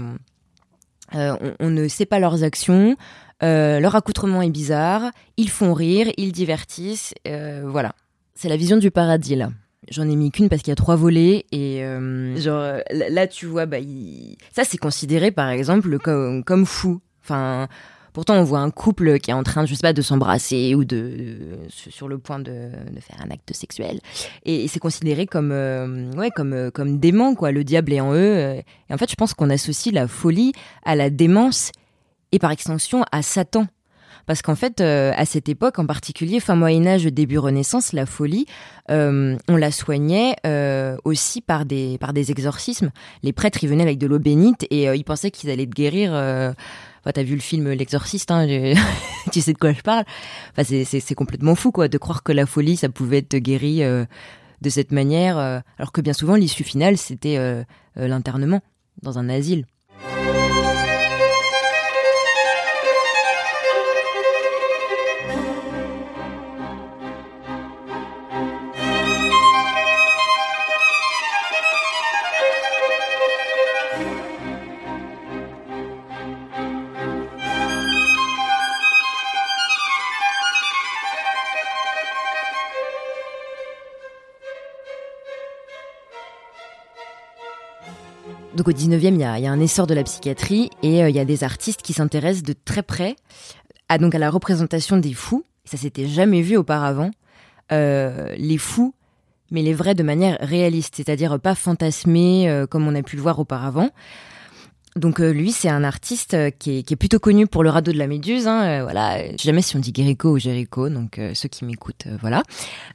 euh, 1.14 1.36
on, 1.60 1.70
ne 1.70 1.86
sait 1.88 2.06
pas 2.06 2.18
leurs 2.18 2.42
actions. 2.42 2.96
euh, 3.42 3.78
leur 3.80 3.94
accoutrement 3.94 4.42
est 4.42 4.50
bizarre. 4.50 5.10
Ils 5.36 5.50
font 5.50 5.72
rire, 5.74 6.10
ils 6.16 6.32
divertissent. 6.32 7.14
voilà. 7.64 7.94
C'est 8.34 8.48
la 8.48 8.56
vision 8.56 8.76
du 8.78 8.90
paradis 8.90 9.36
là. 9.36 9.50
J'en 9.90 10.08
ai 10.08 10.16
mis 10.16 10.30
qu'une 10.30 10.48
parce 10.48 10.62
qu'il 10.62 10.70
y 10.70 10.72
a 10.72 10.76
trois 10.76 10.96
volets 10.96 11.44
et 11.52 11.84
euh, 11.84 12.36
genre 12.36 12.60
euh, 12.60 12.80
là 13.10 13.26
tu 13.26 13.46
vois 13.46 13.66
bah 13.66 13.78
il- 13.78 14.36
ça 14.52 14.64
c'est 14.64 14.78
considéré 14.78 15.30
par 15.30 15.48
exemple 15.50 15.98
comme 15.98 16.42
comme 16.44 16.64
fou. 16.66 17.00
Enfin 17.22 17.68
pourtant 18.12 18.34
on 18.36 18.44
voit 18.44 18.60
un 18.60 18.70
couple 18.70 19.18
qui 19.18 19.30
est 19.30 19.34
en 19.34 19.42
train 19.42 19.66
je 19.66 19.74
sais 19.74 19.80
pas 19.82 19.92
de 19.92 20.00
s'embrasser 20.02 20.74
ou 20.74 20.84
de, 20.84 21.36
sur 21.68 22.06
le 22.08 22.18
point 22.18 22.38
de, 22.38 22.44
de 22.92 23.00
faire 23.00 23.20
un 23.26 23.30
acte 23.30 23.52
sexuel 23.52 23.98
et, 24.44 24.68
c'est 24.68 24.78
considéré 24.78 25.26
comme 25.26 25.50
euh, 25.52 26.10
ouais 26.12 26.30
comme 26.30 26.52
euh, 26.52 26.70
comme 26.70 26.98
dément 26.98 27.34
quoi. 27.34 27.50
Le 27.52 27.64
diable 27.64 27.92
est 27.92 28.00
en 28.00 28.14
eux. 28.14 28.36
et 28.88 28.94
en 28.94 28.96
fait 28.98 29.10
je 29.10 29.16
pense 29.16 29.34
qu'on 29.34 29.50
associe 29.50 29.92
la 29.94 30.06
folie 30.08 30.52
à 30.84 30.94
la 30.96 31.10
démence 31.10 31.72
et 32.32 32.38
par 32.38 32.50
extension 32.52 33.04
à 33.12 33.22
Satan. 33.22 33.66
Parce 34.26 34.42
qu'en 34.42 34.54
fait, 34.54 34.80
euh, 34.80 35.12
à 35.16 35.24
cette 35.24 35.48
époque, 35.48 35.78
en 35.78 35.86
particulier 35.86 36.40
fin 36.40 36.54
Moyen 36.54 36.86
Âge, 36.86 37.04
début 37.04 37.38
Renaissance, 37.38 37.92
la 37.92 38.06
folie, 38.06 38.46
euh, 38.90 39.36
on 39.48 39.56
la 39.56 39.70
soignait 39.70 40.36
euh, 40.46 40.96
aussi 41.04 41.40
par 41.40 41.64
des 41.64 41.98
par 41.98 42.12
des 42.12 42.30
exorcismes. 42.30 42.90
Les 43.22 43.32
prêtres, 43.32 43.58
ils 43.62 43.68
venaient 43.68 43.82
avec 43.82 43.98
de 43.98 44.06
l'eau 44.06 44.18
bénite 44.18 44.66
et 44.70 44.88
euh, 44.88 44.96
ils 44.96 45.04
pensaient 45.04 45.30
qu'ils 45.30 45.50
allaient 45.50 45.66
te 45.66 45.74
guérir. 45.74 46.12
Euh... 46.14 46.52
Enfin, 47.02 47.12
t'as 47.12 47.22
vu 47.22 47.34
le 47.34 47.42
film 47.42 47.70
L'Exorciste, 47.70 48.30
hein, 48.30 48.46
tu 49.32 49.42
sais 49.42 49.52
de 49.52 49.58
quoi 49.58 49.74
je 49.74 49.82
parle. 49.82 50.04
Enfin, 50.56 50.62
c'est 50.84 51.14
complètement 51.14 51.54
fou, 51.54 51.70
quoi, 51.70 51.88
de 51.88 51.98
croire 51.98 52.22
que 52.22 52.32
la 52.32 52.46
folie, 52.46 52.78
ça 52.78 52.88
pouvait 52.88 53.20
guérir 53.20 53.86
euh, 53.86 54.04
de 54.64 54.70
cette 54.70 54.90
manière, 54.90 55.38
euh, 55.38 55.60
alors 55.78 55.92
que 55.92 56.00
bien 56.00 56.14
souvent, 56.14 56.34
l'issue 56.34 56.64
finale, 56.64 56.96
c'était 56.96 57.36
euh, 57.36 57.62
euh, 57.98 58.08
l'internement 58.08 58.60
dans 59.02 59.18
un 59.18 59.28
asile. 59.28 59.66
Donc 88.56 88.68
au 88.68 88.72
19e, 88.72 89.14
il 89.14 89.20
y 89.20 89.24
a, 89.24 89.50
un 89.50 89.60
essor 89.60 89.86
de 89.86 89.94
la 89.94 90.04
psychiatrie 90.04 90.70
et 90.82 91.02
euh, 91.02 91.08
il 91.10 91.16
y 91.16 91.18
a 91.18 91.24
des 91.24 91.42
artistes 91.42 91.82
qui 91.82 91.92
s'intéressent 91.92 92.44
de 92.44 92.54
très 92.64 92.82
près 92.82 93.16
à, 93.88 93.98
donc 93.98 94.14
à 94.14 94.18
la 94.18 94.30
représentation 94.30 94.96
des 94.96 95.12
fous. 95.12 95.44
Ça 95.64 95.76
s'était 95.76 96.06
jamais 96.06 96.40
vu 96.40 96.56
auparavant. 96.56 97.10
Euh, 97.72 98.32
les 98.36 98.58
fous, 98.58 98.94
mais 99.50 99.62
les 99.62 99.74
vrais 99.74 99.94
de 99.94 100.02
manière 100.04 100.36
réaliste, 100.40 100.94
c'est-à-dire 100.96 101.40
pas 101.40 101.54
fantasmés 101.54 102.48
euh, 102.48 102.66
comme 102.66 102.86
on 102.86 102.94
a 102.94 103.02
pu 103.02 103.16
le 103.16 103.22
voir 103.22 103.40
auparavant. 103.40 103.90
Donc 104.96 105.20
euh, 105.20 105.32
lui, 105.32 105.50
c'est 105.50 105.68
un 105.68 105.82
artiste 105.82 106.34
euh, 106.34 106.50
qui 106.50 106.78
est, 106.78 106.82
qui 106.84 106.94
est 106.94 106.96
plutôt 106.96 107.18
connu 107.18 107.48
pour 107.48 107.64
le 107.64 107.70
radeau 107.70 107.92
de 107.92 107.98
la 107.98 108.06
Méduse. 108.06 108.46
Hein, 108.46 108.62
euh, 108.62 108.82
voilà, 108.84 109.24
je 109.24 109.30
sais 109.32 109.46
jamais 109.46 109.60
si 109.60 109.76
on 109.76 109.80
dit 109.80 109.90
Guérico 109.90 110.30
ou 110.30 110.38
Jéricho, 110.38 110.88
donc 110.88 111.18
euh, 111.18 111.32
ceux 111.34 111.48
qui 111.48 111.64
m'écoutent, 111.64 112.06
euh, 112.06 112.16
voilà. 112.20 112.44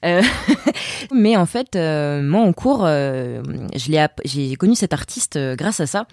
Euh, 0.06 0.22
mais 1.13 1.36
en 1.36 1.46
fait, 1.46 1.75
euh, 1.75 2.22
moi 2.22 2.41
en 2.41 2.53
cours, 2.53 2.86
euh, 2.86 3.44
j'ai 3.75 4.56
connu 4.56 4.75
cet 4.75 4.94
artiste 4.94 5.36
euh, 5.36 5.58
grâce 5.58 5.82
à 5.82 5.88
ça, 5.88 6.08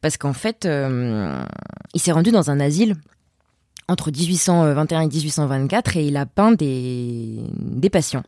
parce 0.00 0.16
qu'en 0.16 0.32
fait, 0.32 0.66
euh, 0.66 1.44
il 1.94 2.00
s'est 2.00 2.12
rendu 2.12 2.32
dans 2.32 2.50
un 2.50 2.58
asile 2.58 2.96
entre 3.86 4.10
1821 4.10 5.02
et 5.02 5.06
1824 5.06 5.96
et 5.96 6.06
il 6.06 6.16
a 6.16 6.26
peint 6.26 6.52
des, 6.52 7.36
des 7.52 7.90
patients. 7.90 8.24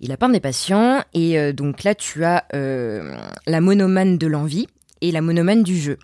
Il 0.00 0.10
a 0.10 0.16
peint 0.16 0.28
des 0.28 0.40
patients 0.40 1.02
et 1.14 1.38
euh, 1.38 1.52
donc 1.52 1.84
là 1.84 1.94
tu 1.94 2.24
as 2.24 2.44
euh, 2.52 3.16
la 3.46 3.60
monomane 3.60 4.18
de 4.18 4.26
l'envie 4.26 4.66
et 5.04 5.12
la 5.12 5.20
monomane 5.20 5.62
du 5.62 5.78
jeu. 5.78 5.98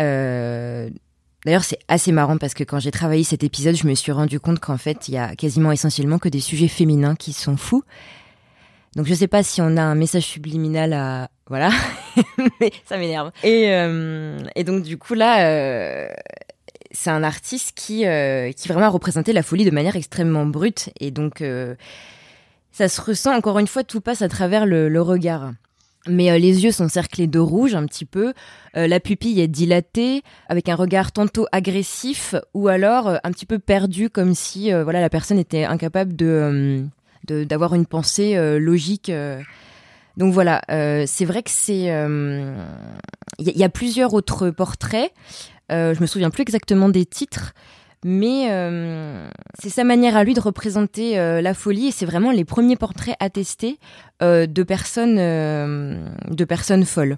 Euh, 0.00 0.88
D'ailleurs, 1.44 1.64
c'est 1.64 1.80
assez 1.88 2.12
marrant 2.12 2.38
parce 2.38 2.54
que 2.54 2.62
quand 2.62 2.78
j'ai 2.78 2.92
travaillé 2.92 3.24
cet 3.24 3.42
épisode, 3.42 3.74
je 3.74 3.84
me 3.88 3.96
suis 3.96 4.12
rendu 4.12 4.38
compte 4.38 4.60
qu'en 4.60 4.76
fait, 4.76 5.08
il 5.08 5.14
y 5.14 5.18
a 5.18 5.34
quasiment 5.34 5.72
essentiellement 5.72 6.20
que 6.20 6.28
des 6.28 6.38
sujets 6.38 6.68
féminins 6.68 7.16
qui 7.16 7.32
sont 7.32 7.56
fous. 7.56 7.82
Donc, 8.94 9.06
je 9.06 9.14
sais 9.14 9.26
pas 9.26 9.42
si 9.42 9.60
on 9.60 9.76
a 9.76 9.82
un 9.82 9.96
message 9.96 10.22
subliminal 10.22 10.92
à. 10.92 11.30
Voilà. 11.48 11.70
Mais 12.60 12.70
ça 12.86 12.96
m'énerve. 12.96 13.32
Et, 13.42 13.72
euh, 13.72 14.38
et 14.54 14.62
donc, 14.62 14.84
du 14.84 14.98
coup, 14.98 15.14
là, 15.14 15.48
euh, 15.48 16.08
c'est 16.92 17.10
un 17.10 17.24
artiste 17.24 17.72
qui, 17.74 18.04
qui 18.56 18.68
vraiment 18.68 18.86
a 18.86 18.90
représenté 18.90 19.32
la 19.32 19.42
folie 19.42 19.64
de 19.64 19.72
manière 19.72 19.96
extrêmement 19.96 20.46
brute. 20.46 20.90
Et 21.00 21.10
donc, 21.10 21.42
ça 22.70 22.88
se 22.88 23.00
ressent, 23.00 23.34
encore 23.34 23.58
une 23.58 23.66
fois, 23.66 23.82
tout 23.82 24.00
passe 24.00 24.22
à 24.22 24.28
travers 24.28 24.64
le 24.64 25.02
regard. 25.02 25.50
Mais 26.08 26.30
euh, 26.30 26.38
les 26.38 26.64
yeux 26.64 26.72
sont 26.72 26.88
cerclés 26.88 27.28
de 27.28 27.38
rouge 27.38 27.74
un 27.74 27.86
petit 27.86 28.04
peu, 28.04 28.32
euh, 28.76 28.88
la 28.88 28.98
pupille 28.98 29.40
est 29.40 29.48
dilatée, 29.48 30.22
avec 30.48 30.68
un 30.68 30.74
regard 30.74 31.12
tantôt 31.12 31.46
agressif 31.52 32.34
ou 32.54 32.68
alors 32.68 33.08
euh, 33.08 33.16
un 33.22 33.30
petit 33.30 33.46
peu 33.46 33.58
perdu, 33.58 34.10
comme 34.10 34.34
si 34.34 34.72
voilà 34.72 35.00
la 35.00 35.10
personne 35.10 35.38
était 35.38 35.64
incapable 35.64 36.16
de 36.16 36.84
d'avoir 37.28 37.74
une 37.74 37.86
pensée 37.86 38.36
logique. 38.58 39.12
Donc 40.16 40.34
voilà, 40.34 40.60
c'est 41.06 41.24
vrai 41.24 41.44
que 41.44 41.50
c'est 41.50 41.84
il 43.38 43.48
y, 43.48 43.58
y 43.58 43.64
a 43.64 43.68
plusieurs 43.68 44.12
autres 44.14 44.50
portraits. 44.50 45.12
Je 45.70 46.00
me 46.00 46.06
souviens 46.06 46.30
plus 46.30 46.42
exactement 46.42 46.88
des 46.88 47.06
titres, 47.06 47.54
mais 48.04 48.48
euh, 48.50 49.28
c'est 49.60 49.68
sa 49.70 49.84
manière 49.84 50.16
à 50.16 50.24
lui 50.24 50.34
de 50.34 50.40
représenter 50.40 51.18
euh, 51.18 51.40
la 51.40 51.54
folie 51.54 51.88
et 51.88 51.90
c'est 51.92 52.06
vraiment 52.06 52.30
les 52.32 52.44
premiers 52.44 52.76
portraits 52.76 53.16
attestés 53.20 53.78
euh, 54.22 54.46
de 54.46 54.62
personnes 54.62 55.18
euh, 55.18 56.08
de 56.28 56.44
personnes 56.44 56.84
folles. 56.84 57.16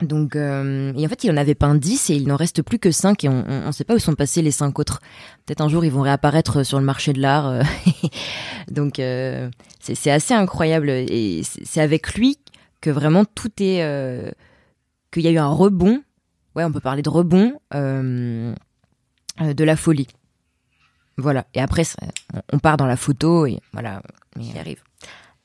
Donc, 0.00 0.34
euh, 0.34 0.92
et 0.96 1.06
en 1.06 1.08
fait, 1.08 1.22
il 1.22 1.30
en 1.30 1.36
avait 1.36 1.54
peint 1.54 1.76
10 1.76 2.10
et 2.10 2.16
il 2.16 2.26
n'en 2.26 2.34
reste 2.34 2.62
plus 2.62 2.80
que 2.80 2.90
5 2.90 3.22
et 3.24 3.28
on 3.28 3.66
ne 3.66 3.72
sait 3.72 3.84
pas 3.84 3.94
où 3.94 3.98
sont 4.00 4.14
passés 4.14 4.42
les 4.42 4.50
5 4.50 4.76
autres. 4.80 5.00
Peut-être 5.46 5.60
un 5.60 5.68
jour 5.68 5.84
ils 5.84 5.92
vont 5.92 6.00
réapparaître 6.00 6.64
sur 6.64 6.78
le 6.80 6.84
marché 6.84 7.12
de 7.12 7.20
l'art. 7.20 7.46
euh. 7.46 7.62
Donc, 8.70 8.98
euh, 8.98 9.48
c'est 9.80 10.10
assez 10.10 10.34
incroyable 10.34 10.90
et 10.90 11.42
c'est 11.44 11.80
avec 11.80 12.14
lui 12.14 12.38
que 12.80 12.90
vraiment 12.90 13.24
tout 13.24 13.50
est. 13.60 13.82
euh, 13.82 14.30
qu'il 15.12 15.22
y 15.22 15.28
a 15.28 15.30
eu 15.30 15.38
un 15.38 15.48
rebond. 15.52 16.02
Ouais, 16.56 16.64
on 16.64 16.72
peut 16.72 16.80
parler 16.80 17.02
de 17.02 17.08
rebond 17.10 17.52
euh, 17.74 18.52
euh, 18.52 18.54
de 19.42 19.64
la 19.64 19.76
folie. 19.76 20.06
Voilà. 21.18 21.46
Et 21.54 21.60
après, 21.60 21.84
ça- 21.84 21.98
on- 22.52 22.58
part 22.58 22.76
dans 22.76 22.86
la 22.86 22.96
photo 22.96 23.46
et 23.46 23.58
voilà, 23.72 24.02
on 24.36 24.40
y 24.40 24.58
arrive. 24.58 24.82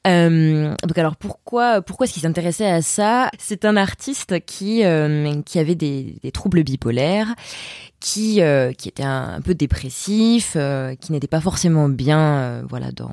Euh, 0.06 0.74
donc 0.88 0.98
alors 0.98 1.18
pourquoi 1.18 1.82
pourquoi 1.82 2.06
est-ce 2.06 2.14
qu'il 2.14 2.22
s'intéressait 2.22 2.70
à 2.70 2.82
ça? 2.82 3.30
C'est 3.40 3.66
un 3.66 3.76
artiste 3.76 4.40
qui 4.46 4.86
euh, 4.86 5.42
qui 5.42 5.60
avait 5.60 5.76
des, 5.76 6.16
des 6.24 6.32
troubles 6.32 6.64
bipolaires, 6.64 7.36
qui 8.00 8.42
euh, 8.42 8.72
qui 8.72 8.88
était 8.88 9.04
un, 9.04 9.34
un 9.36 9.42
peu 9.42 9.54
dépressif, 9.54 10.54
euh, 10.56 10.96
qui 10.96 11.12
n'était 11.12 11.28
pas 11.28 11.42
forcément 11.42 11.90
bien 11.90 12.20
euh, 12.38 12.64
voilà 12.70 12.94
dans 12.94 13.12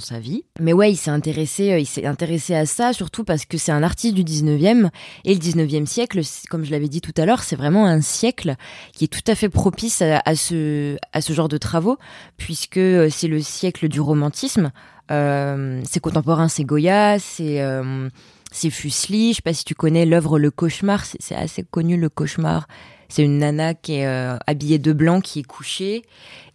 sa 0.00 0.18
vie. 0.18 0.44
Mais 0.60 0.72
ouais, 0.72 0.92
il 0.92 0.96
s'est 0.96 1.10
intéressé, 1.10 1.72
euh, 1.72 1.78
il 1.78 1.86
s'est 1.86 2.06
intéressé 2.06 2.54
à 2.54 2.66
ça 2.66 2.92
surtout 2.92 3.24
parce 3.24 3.44
que 3.44 3.58
c'est 3.58 3.72
un 3.72 3.82
artiste 3.82 4.14
du 4.14 4.24
19e 4.24 4.90
et 5.24 5.34
le 5.34 5.40
19e 5.40 5.86
siècle, 5.86 6.20
comme 6.50 6.64
je 6.64 6.70
l'avais 6.70 6.88
dit 6.88 7.00
tout 7.00 7.14
à 7.16 7.26
l'heure, 7.26 7.42
c'est 7.42 7.56
vraiment 7.56 7.86
un 7.86 8.00
siècle 8.00 8.54
qui 8.92 9.04
est 9.04 9.08
tout 9.08 9.30
à 9.30 9.34
fait 9.34 9.48
propice 9.48 10.02
à, 10.02 10.36
ce 10.36 10.96
à 11.12 11.20
ce 11.20 11.32
genre 11.32 11.48
de 11.48 11.58
travaux 11.58 11.98
puisque 12.36 12.78
euh, 12.78 13.08
c'est 13.10 13.28
le 13.28 13.40
siècle 13.40 13.88
du 13.88 14.00
romantisme. 14.00 14.70
Euh, 15.10 15.82
c'est 15.84 16.00
contemporain, 16.00 16.48
c'est 16.48 16.64
Goya, 16.64 17.18
c'est 17.18 17.60
euh, 17.60 18.08
c'est 18.52 18.70
Fuseli. 18.70 19.30
Je 19.30 19.36
sais 19.36 19.42
pas 19.42 19.52
si 19.52 19.64
tu 19.64 19.74
connais 19.74 20.06
l'œuvre 20.06 20.38
Le 20.38 20.50
Cauchemar. 20.50 21.04
C'est 21.04 21.34
assez 21.34 21.62
connu 21.62 21.96
le 21.96 22.08
Cauchemar. 22.08 22.66
C'est 23.08 23.22
une 23.22 23.38
nana 23.38 23.74
qui 23.74 23.96
est 23.96 24.06
euh, 24.06 24.36
habillée 24.46 24.78
de 24.78 24.92
blanc, 24.92 25.20
qui 25.20 25.40
est 25.40 25.44
couchée, 25.44 26.02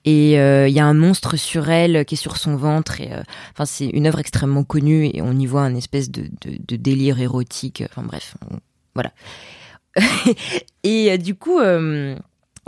et 0.06 0.40
euh, 0.40 0.68
il 0.68 0.74
y 0.74 0.80
a 0.80 0.86
un 0.86 0.94
monstre 0.94 1.36
sur 1.36 1.70
elle 1.70 2.06
qui 2.06 2.16
est 2.16 2.18
sur 2.18 2.38
son 2.38 2.56
ventre. 2.56 2.98
Euh, 3.02 3.22
enfin, 3.52 3.66
c'est 3.66 3.88
une 3.88 4.08
œuvre 4.08 4.20
extrêmement 4.20 4.64
connue 4.64 5.10
et 5.14 5.22
on 5.22 5.34
y 5.34 5.46
voit 5.46 5.62
un 5.62 5.76
espèce 5.76 6.10
de, 6.10 6.30
délire 6.78 7.20
érotique. 7.20 7.84
Enfin 7.90 8.04
bref, 8.04 8.36
voilà. 8.96 9.12
et 10.84 11.12
euh, 11.12 11.18
du 11.18 11.36
coup, 11.36 11.60
euh, 11.60 12.16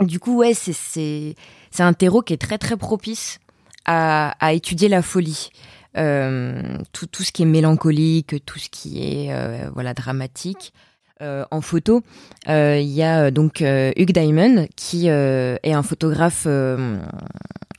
du 0.00 0.18
coup, 0.18 0.36
ouais, 0.38 0.52
c'est 0.54 1.34
c'est 1.70 1.82
un 1.82 1.92
terreau 1.94 2.20
qui 2.22 2.34
est 2.34 2.40
très 2.40 2.58
très 2.58 2.76
propice 2.76 3.38
à, 3.86 4.34
étudier 4.52 4.88
la 4.88 5.02
folie. 5.02 5.50
tout, 5.94 7.06
tout 7.06 7.22
ce 7.22 7.32
qui 7.32 7.42
est 7.42 7.46
mélancolique, 7.46 8.44
tout 8.44 8.58
ce 8.58 8.68
qui 8.68 9.02
est 9.02 9.68
voilà 9.74 9.94
dramatique. 9.94 10.74
En 11.20 11.60
photo, 11.60 12.02
il 12.46 12.80
y 12.82 13.02
a 13.02 13.30
donc 13.30 13.60
Hugh 13.60 14.12
Diamond 14.12 14.66
qui 14.76 15.06
est 15.06 15.72
un 15.72 15.82
photographe 15.82 16.46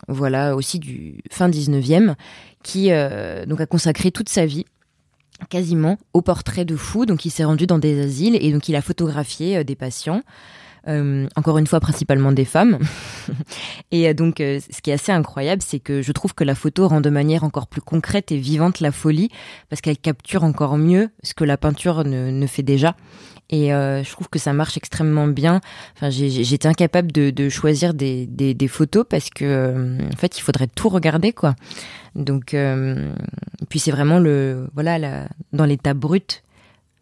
voilà 0.08 0.56
aussi 0.56 0.80
du 0.80 1.22
fin 1.30 1.50
19e 1.50 2.16
qui 2.63 2.90
donc 3.48 3.62
a 3.62 3.66
consacré 3.66 4.12
toute 4.12 4.30
sa 4.30 4.46
vie 4.46 4.66
quasiment 5.50 5.98
au 6.13 6.22
portrait 6.22 6.66
de 6.66 6.75
fou. 6.75 7.06
Donc 7.06 7.25
il 7.25 7.30
s'est 7.30 7.44
rendu 7.44 7.68
dans 7.68 7.80
des 7.80 8.02
asiles 8.02 8.38
et 8.40 8.52
donc 8.52 8.70
il 8.70 8.75
a 8.75 8.82
photographié 8.82 9.58
euh, 9.58 9.63
des 9.63 9.75
patients. 9.75 10.22
Euh, 10.88 11.28
encore 11.36 11.58
une 11.58 11.68
fois, 11.68 11.80
principalement 11.80 12.32
des 12.32 12.46
femmes. 12.46 12.78
et 13.92 14.10
euh, 14.10 14.13
donc, 14.13 14.36
ce 14.40 14.82
qui 14.82 14.90
est 14.92 14.94
assez 14.94 15.12
incroyable, 15.12 15.62
c'est 15.62 15.80
que 15.80 16.02
je 16.02 16.12
trouve 16.12 16.34
que 16.34 16.44
la 16.44 16.56
photo 16.56 16.88
rend 16.88 17.00
de 17.00 17.10
manière 17.10 17.44
encore 17.44 17.68
plus 17.68 17.82
concrète 17.82 18.32
et 18.32 18.38
vivante 18.38 18.80
la 18.82 18.92
folie, 18.92 19.30
parce 19.70 19.82
qu'elle 19.82 19.98
capture 19.98 20.44
encore 20.44 20.78
mieux 20.78 21.10
ce 21.24 21.34
que 21.34 21.46
la 21.46 21.58
peinture 21.58 22.04
ne 22.04 22.48
fait 22.48 22.63
déjà. 22.63 22.96
Et 23.50 23.74
euh, 23.74 24.04
je 24.04 24.12
trouve 24.12 24.30
que 24.30 24.40
ça 24.40 24.54
marche 24.54 24.78
extrêmement 24.78 25.28
bien. 25.28 25.62
Enfin, 25.96 26.10
j'étais 26.10 26.68
incapable 26.68 27.12
de, 27.12 27.50
choisir 27.50 27.94
des, 27.94 28.68
photos 28.68 29.06
parce 29.08 29.30
que, 29.30 29.46
euh, 29.46 29.98
en 30.12 30.18
fait, 30.18 30.38
il 30.38 30.42
faudrait 30.42 30.68
tout 30.68 30.90
regarder, 30.90 31.34
quoi. 31.34 31.56
Donc, 32.16 32.54
euh, 32.54 33.13
puis 33.70 33.80
c'est 33.80 33.92
vraiment 33.92 34.20
le, 34.20 34.70
voilà, 34.74 35.28
dans 35.52 35.66
l'état 35.66 35.94
brut. 35.94 36.44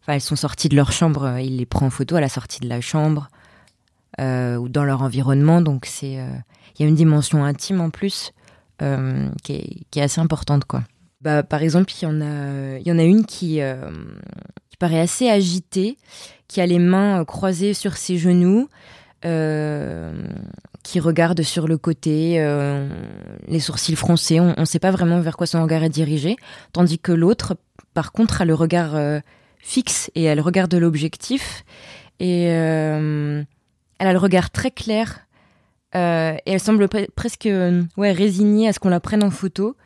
Enfin, 0.02 0.14
elles 0.14 0.22
sont 0.22 0.36
sorties 0.36 0.68
de 0.68 0.76
leur 0.76 0.92
chambre. 0.92 1.38
Il 1.40 1.58
les 1.58 1.66
prend 1.66 1.86
en 1.86 1.90
photo 1.90 2.16
à 2.16 2.22
la 2.22 2.30
sortie 2.30 2.60
de 2.60 2.68
la 2.68 2.82
chambre 2.82 3.30
ou 4.20 4.70
dans 4.70 4.84
leur 4.84 5.02
environnement. 5.02 5.62
Donc, 5.62 5.86
c'est, 5.86 6.14
il 6.14 6.82
y 6.82 6.84
a 6.84 6.88
une 6.88 6.96
dimension 6.96 7.44
intime 7.44 7.82
en 7.82 7.90
plus 7.90 8.34
qui 8.80 9.54
est, 9.54 9.84
qui, 9.92 10.00
est, 10.00 10.04
assez 10.04 10.20
importante, 10.20 10.66
quoi. 10.66 10.84
Bah, 11.22 11.44
par 11.44 11.62
exemple, 11.62 11.92
il 11.94 12.04
y 12.04 12.08
en 12.08 12.20
a, 12.20 12.80
y 12.80 12.92
en 12.92 12.98
a 12.98 13.04
une 13.04 13.26
qui 13.26 13.62
paraît 14.82 15.00
assez 15.00 15.30
agité, 15.30 15.98
qui 16.48 16.60
a 16.60 16.66
les 16.66 16.80
mains 16.80 17.24
croisées 17.24 17.76
sur 17.76 17.96
ses 17.98 18.18
genoux, 18.18 18.68
euh, 19.24 20.12
qui 20.82 21.00
regarde 21.00 21.44
sur 21.44 21.68
le 21.68 21.78
côté, 21.78 22.42
euh, 22.42 22.90
les 23.48 23.60
sourcils 23.60 23.96
froncés. 23.96 24.40
On 24.40 24.56
ne 24.58 24.66
sait 24.66 24.80
pas 24.80 24.90
vraiment 24.90 25.20
vers 25.20 25.38
quoi 25.38 25.46
son 25.46 25.62
regard 25.62 25.84
est 25.84 25.90
dirigé, 25.90 26.38
tandis 26.74 26.98
que 26.98 27.12
l'autre, 27.12 27.56
par 27.94 28.12
contre, 28.12 28.42
a 28.42 28.46
le 28.46 28.56
regard 28.56 28.96
euh, 28.96 29.20
fixe 29.60 30.10
et 30.16 30.24
elle 30.24 30.42
regarde 30.42 30.74
l'objectif. 30.74 31.64
Et 32.20 32.48
elle 34.02 34.08
a 34.08 34.14
le 34.14 34.20
regard 34.20 34.50
très 34.50 34.72
clair. 34.72 35.28
et 35.94 36.40
elle 36.46 36.60
semble 36.60 36.90
presque 37.16 37.48
ouais, 37.98 38.12
résignée 38.12 38.68
à 38.68 38.74
ce 38.74 38.80
qu'on 38.80 38.90
la 38.90 39.00
prenne 39.00 39.24
en 39.24 39.32
photo. 39.32 39.78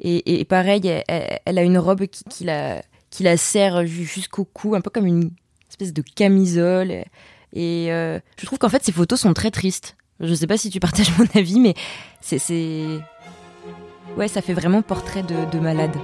Et, 0.00 0.44
pareil, 0.44 0.82
elle, 1.08 1.58
a 1.58 1.62
une 1.62 1.78
robe 1.78 2.06
qui, 2.06 2.44
la 2.44 2.82
qui 3.10 3.22
la 3.22 3.36
serre 3.36 3.86
jusqu'au 3.86 4.44
cou, 4.44 4.74
un 4.74 4.80
peu 4.80 4.90
comme 4.90 5.06
une 5.06 5.30
espèce 5.70 5.92
de 5.92 6.02
camisole. 6.02 7.04
Et 7.52 7.92
euh, 7.92 8.18
je 8.38 8.46
trouve 8.46 8.58
qu'en 8.58 8.68
fait, 8.68 8.84
ces 8.84 8.92
photos 8.92 9.20
sont 9.20 9.34
très 9.34 9.50
tristes. 9.50 9.96
Je 10.20 10.34
sais 10.34 10.46
pas 10.46 10.56
si 10.56 10.70
tu 10.70 10.80
partages 10.80 11.10
mon 11.18 11.26
avis, 11.34 11.60
mais 11.60 11.74
c'est. 12.20 12.38
Ouais, 14.16 14.28
ça 14.28 14.42
fait 14.42 14.54
vraiment 14.54 14.82
portrait 14.82 15.22
de, 15.22 15.50
de 15.50 15.58
malade. 15.60 15.96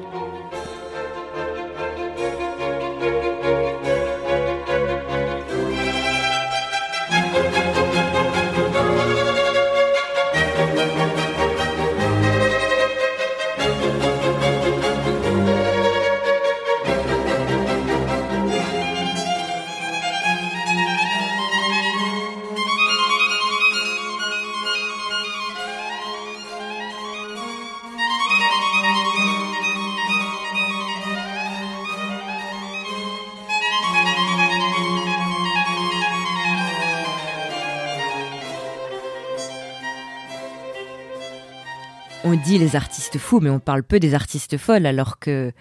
Dit 42.45 42.59
les 42.59 42.77
artistes 42.77 43.19
fous, 43.19 43.41
mais 43.41 43.51
on 43.51 43.61
parle 43.61 43.83
peu 43.83 43.99
des 43.99 44.15
artistes 44.15 44.57
folles, 44.59 44.87
alors 44.87 45.19
que 45.19 45.53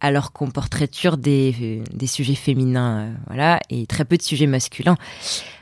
alors 0.00 0.32
qu'on 0.32 0.50
portraiture 0.50 1.16
des, 1.16 1.82
des 1.92 2.06
sujets 2.06 2.34
féminins, 2.34 2.98
euh, 2.98 3.14
voilà, 3.26 3.60
et 3.70 3.86
très 3.86 4.04
peu 4.04 4.16
de 4.16 4.22
sujets 4.22 4.46
masculins. 4.46 4.96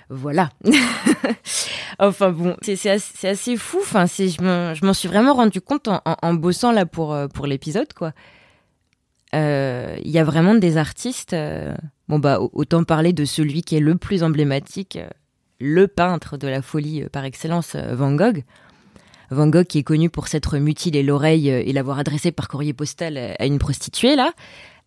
Voilà. 0.09 0.51
enfin 1.99 2.31
bon, 2.31 2.57
c'est 2.63 2.89
assez, 2.89 3.57
fou. 3.57 3.79
Enfin, 3.81 4.07
je 4.07 4.85
m'en 4.85 4.95
suis 4.95 5.09
vraiment 5.09 5.35
rendu 5.35 5.61
compte 5.61 5.89
en, 5.89 6.35
bossant 6.35 6.71
là 6.71 6.87
pour, 6.87 7.13
euh, 7.13 7.29
pour 7.29 7.47
l'épisode, 7.47 7.93
quoi. 7.93 8.13
Euh, 9.35 9.97
il 10.05 10.11
y 10.11 10.19
a 10.19 10.25
vraiment 10.25 10.55
des 10.55 10.77
artistes. 10.77 11.35
bon 12.09 12.19
bah 12.21 12.39
autant 12.41 12.85
parler 12.85 13.13
de 13.13 13.25
celui 13.25 13.63
qui 13.63 13.77
est 13.77 13.81
le 13.81 13.97
plus 13.97 14.23
emblématique, 14.23 14.99
le 15.59 15.89
peintre 15.89 16.37
de 16.37 16.47
la 16.47 16.63
folie 16.63 17.05
par 17.11 17.25
excellence, 17.25 17.75
Van 17.75 18.15
Gogh. 18.15 18.45
Van 19.31 19.49
Gogh 19.49 19.65
qui 19.65 19.79
est 19.79 19.83
connu 19.83 20.11
pour 20.11 20.29
s'être 20.29 20.59
mutilé 20.59 21.03
l'oreille 21.03 21.51
euh, 21.51 21.63
et 21.65 21.73
l'avoir 21.73 21.99
adressé 21.99 22.33
par 22.33 22.49
courrier 22.49 22.73
postal 22.73 23.19
à 23.39 23.47
une 23.47 23.59
prostituée 23.59 24.17
là. 24.17 24.33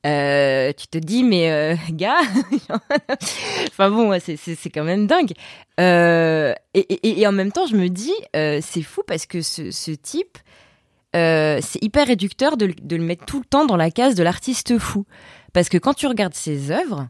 Euh, 0.05 0.71
tu 0.77 0.87
te 0.87 0.97
dis 0.97 1.23
mais 1.23 1.51
euh, 1.51 1.75
gars, 1.91 2.21
enfin 3.67 3.89
bon 3.89 4.17
c'est 4.19 4.69
quand 4.69 4.85
même 4.85 5.07
dingue. 5.07 5.33
et, 5.77 7.27
en 7.27 7.31
même 7.33 7.51
temps 7.51 7.65
je 7.67 7.75
me 7.75 7.89
dis 7.89 8.13
c'est 8.33 8.81
fou 8.81 9.01
parce 9.05 9.25
que 9.25 9.41
ce, 9.41 9.91
type 9.91 10.37
c'est 11.13 11.83
hyper 11.83 12.07
réducteur 12.07 12.55
de, 12.55 12.73
de, 12.81 12.95
le 12.95 13.03
mettre 13.03 13.25
tout 13.25 13.39
le 13.39 13.45
temps 13.45 13.65
dans 13.65 13.75
la 13.75 13.91
case 13.91 14.15
de 14.15 14.23
l'artiste 14.23 14.77
fou 14.77 15.05
parce 15.51 15.67
que 15.67 15.77
quand 15.77 15.93
tu 15.93 16.07
regardes 16.07 16.35
ses 16.35 16.71
œuvres 16.71 17.07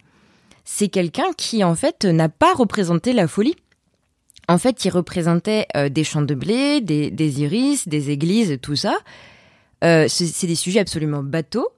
c'est 0.65 0.87
quelqu'un 0.87 1.31
qui 1.37 1.63
en 1.63 1.75
fait 1.75 2.05
n'a 2.05 2.29
pas 2.29 2.53
représenté 2.53 3.13
la 3.13 3.27
folie 3.27 3.55
en 4.49 4.57
fait, 4.57 4.83
il 4.83 4.89
représentait 4.89 5.67
euh, 5.77 5.89
des 5.89 6.03
champs 6.03 6.23
de 6.23 6.33
blé, 6.33 6.81
des, 6.81 7.41
iris, 7.41 7.87
des 7.87 8.09
églises, 8.09 8.57
tout 8.63 8.75
ça. 8.75 8.97
Euh, 9.83 10.07
c'est 10.09 10.47
des 10.47 10.55
sujets 10.55 10.79
absolument 10.79 11.21
bateaux. 11.21 11.69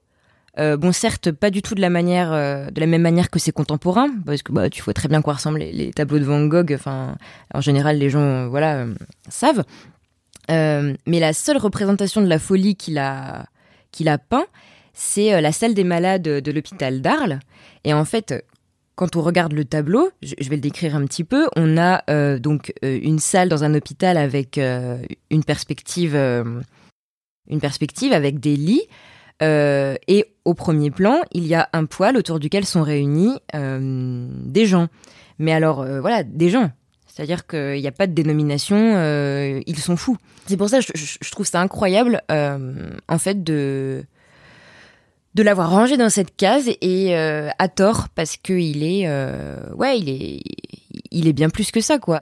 Euh, 0.57 0.77
bon, 0.77 0.93
certes, 0.93 1.31
pas 1.31 1.49
du 1.49 1.61
tout 1.61 1.75
de 1.75 1.81
la 1.81 1.89
manière, 1.89 2.31
de 2.31 2.79
la 2.79 2.85
même 2.85 3.01
manière 3.01 3.29
que 3.29 3.39
ses 3.39 3.51
contemporains, 3.51 4.09
parce 4.25 4.41
que 4.41 4.53
bah, 4.53 4.69
tu 4.69 4.81
vois 4.83 4.93
très 4.93 5.09
bien 5.09 5.21
quoi 5.21 5.33
ressemblent 5.33 5.59
les, 5.59 5.91
tableaux 5.91 6.19
de 6.19 6.23
Van 6.23 6.45
Gogh. 6.45 6.73
Enfin, 6.73 7.17
en 7.53 7.59
général, 7.59 7.97
les 7.97 8.09
gens, 8.09 8.47
voilà, 8.47 8.85
savent. 9.27 9.65
mais 10.47 11.19
la 11.19 11.33
seule 11.33 11.57
représentation 11.57 12.21
de 12.21 12.27
la 12.27 12.39
folie 12.39 12.77
qu'il 12.77 12.97
a, 12.99 13.47
qu'il 13.91 14.07
a 14.07 14.17
peint, 14.17 14.45
c'est 14.93 15.41
la 15.41 15.51
salle 15.51 15.73
des 15.73 15.83
malades 15.83 16.23
de 16.23 16.51
l'hôpital 16.53 17.01
d'Arles. 17.01 17.39
Et 17.83 17.93
en 17.93 18.05
fait, 18.05 18.45
quand 19.01 19.15
on 19.15 19.23
regarde 19.23 19.53
le 19.53 19.65
tableau, 19.65 20.11
je, 20.21 20.47
vais 20.47 20.57
le 20.57 20.61
décrire 20.61 20.95
un 20.95 21.03
petit 21.07 21.23
peu, 21.23 21.47
on 21.55 21.75
a 21.75 22.03
euh, 22.11 22.37
donc 22.37 22.71
euh, 22.85 22.99
une 23.01 23.17
salle 23.17 23.49
dans 23.49 23.63
un 23.63 23.73
hôpital 23.73 24.15
avec 24.15 24.59
euh, 24.59 25.01
une 25.31 25.43
perspective, 25.43 26.15
une 26.15 27.59
perspective 27.59 28.13
avec 28.13 28.39
des 28.39 28.55
lits. 28.55 28.87
et 29.41 30.25
au 30.45 30.53
premier 30.53 30.91
plan, 30.91 31.19
il 31.31 31.47
y 31.47 31.55
a 31.55 31.67
un 31.73 31.85
poêle 31.85 32.15
autour 32.15 32.39
duquel 32.39 32.63
sont 32.63 32.83
réunis 32.83 33.39
des 33.55 34.67
gens. 34.67 34.87
Mais 35.39 35.51
alors, 35.51 35.83
voilà, 35.99 36.21
des 36.21 36.51
gens. 36.51 36.69
C'est-à-dire 37.07 37.47
qu'il 37.47 37.81
n'y 37.81 37.87
a 37.87 37.91
pas 37.91 38.05
de 38.05 38.13
dénomination, 38.13 38.77
ils 39.65 39.79
sont 39.79 39.97
fous. 39.97 40.17
C'est 40.45 40.57
pour 40.57 40.69
ça 40.69 40.79
que 40.79 40.85
je, 40.93 41.31
trouve 41.31 41.47
ça 41.47 41.59
incroyable, 41.59 42.21
en 42.29 43.17
fait, 43.17 43.43
de, 43.43 44.05
de 45.35 45.43
l'avoir 45.43 45.69
rangé 45.69 45.97
dans 45.97 46.09
cette 46.09 46.35
case 46.35 46.69
et 46.81 47.15
euh, 47.15 47.49
à 47.57 47.67
tort 47.67 48.09
parce 48.09 48.37
que 48.37 48.53
il 48.53 48.83
est 48.83 49.07
euh, 49.07 49.57
ouais 49.75 49.97
il 49.97 50.09
est 50.09 50.41
il 51.11 51.27
est 51.27 51.33
bien 51.33 51.49
plus 51.49 51.71
que 51.71 51.81
ça 51.81 51.99
quoi. 51.99 52.21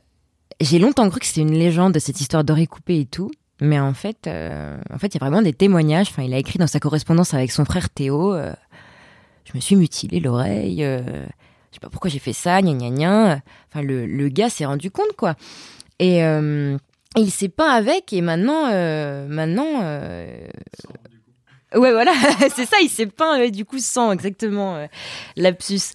J'ai 0.61 0.79
longtemps 0.79 1.09
cru 1.09 1.19
que 1.19 1.25
c'était 1.25 1.41
une 1.41 1.57
légende 1.57 1.97
cette 1.99 2.21
histoire 2.21 2.43
d'oreille 2.43 2.67
coupée 2.67 2.99
et 2.99 3.05
tout 3.05 3.31
mais 3.61 3.79
en 3.79 3.93
fait 3.93 4.27
euh, 4.27 4.77
en 4.93 4.97
fait 4.99 5.07
il 5.07 5.15
y 5.15 5.17
a 5.17 5.25
vraiment 5.25 5.41
des 5.41 5.53
témoignages. 5.53 6.09
Enfin 6.09 6.23
il 6.23 6.33
a 6.33 6.37
écrit 6.37 6.59
dans 6.59 6.67
sa 6.67 6.79
correspondance 6.79 7.33
avec 7.33 7.51
son 7.51 7.65
frère 7.65 7.89
Théo 7.89 8.35
je 9.45 9.51
me 9.55 9.59
suis 9.59 9.75
mutilé 9.75 10.19
l'oreille 10.19 10.81
je 10.81 11.75
sais 11.75 11.79
pas 11.81 11.89
pourquoi 11.89 12.09
j'ai 12.09 12.19
fait 12.19 12.33
ça 12.33 12.61
gna 12.61 12.73
gna 12.73 12.89
gna. 12.89 13.39
Enfin 13.69 13.81
le, 13.81 14.05
le 14.05 14.29
gars 14.29 14.49
s'est 14.49 14.65
rendu 14.65 14.91
compte 14.91 15.13
quoi. 15.17 15.35
Et 15.97 16.19
il 17.17 17.31
s'est 17.31 17.49
peint 17.49 17.69
avec 17.69 18.13
et 18.13 18.21
maintenant 18.21 18.67
maintenant 19.27 19.81
Ouais, 21.75 21.91
voilà, 21.91 22.13
c'est 22.55 22.65
ça, 22.65 22.77
il 22.82 22.89
s'est 22.89 23.05
peint 23.05 23.47
du 23.49 23.65
coup 23.65 23.79
sans 23.79 24.12
exactement 24.12 24.75
euh, 24.75 24.88
lapsus. 25.36 25.93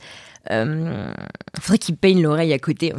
Euh, 0.51 1.13
faudrait 1.61 1.79
qu'il 1.79 1.97
peigne 1.97 2.23
l'oreille 2.23 2.53
à 2.53 2.59
côté. 2.59 2.93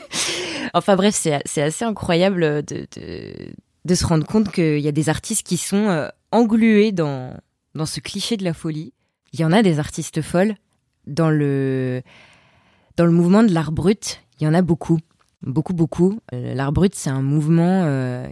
enfin 0.74 0.96
bref, 0.96 1.14
c'est 1.14 1.62
assez 1.62 1.84
incroyable 1.84 2.64
de, 2.64 2.86
de, 2.96 3.32
de 3.84 3.94
se 3.94 4.04
rendre 4.06 4.26
compte 4.26 4.50
qu'il 4.50 4.80
y 4.80 4.88
a 4.88 4.92
des 4.92 5.08
artistes 5.08 5.46
qui 5.46 5.56
sont 5.56 5.88
euh, 5.88 6.08
englués 6.32 6.92
dans, 6.92 7.36
dans 7.74 7.86
ce 7.86 8.00
cliché 8.00 8.36
de 8.36 8.44
la 8.44 8.52
folie. 8.52 8.92
Il 9.32 9.40
y 9.40 9.44
en 9.44 9.52
a 9.52 9.62
des 9.62 9.78
artistes 9.78 10.22
folles 10.22 10.54
dans 11.06 11.30
le, 11.30 12.02
dans 12.96 13.06
le 13.06 13.12
mouvement 13.12 13.42
de 13.42 13.52
l'art 13.52 13.72
brut. 13.72 14.20
Il 14.40 14.44
y 14.44 14.46
en 14.46 14.54
a 14.54 14.62
beaucoup, 14.62 14.98
beaucoup, 15.42 15.72
beaucoup. 15.74 16.20
Euh, 16.34 16.54
l'art 16.54 16.72
brut, 16.72 16.94
c'est 16.94 17.10
un 17.10 17.22
mouvement. 17.22 17.84
euh, 17.84 18.26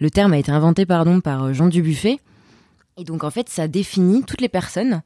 le 0.00 0.10
terme 0.10 0.32
a 0.32 0.38
été 0.38 0.50
inventé, 0.50 0.86
pardon, 0.86 1.20
par 1.20 1.52
Jean 1.54 1.68
Dubuffet. 1.68 2.18
Et 2.96 3.04
donc, 3.04 3.24
en 3.24 3.30
fait, 3.30 3.48
ça 3.48 3.68
définit 3.68 4.22
toutes 4.22 4.40
les 4.40 4.48
personnes 4.48 5.02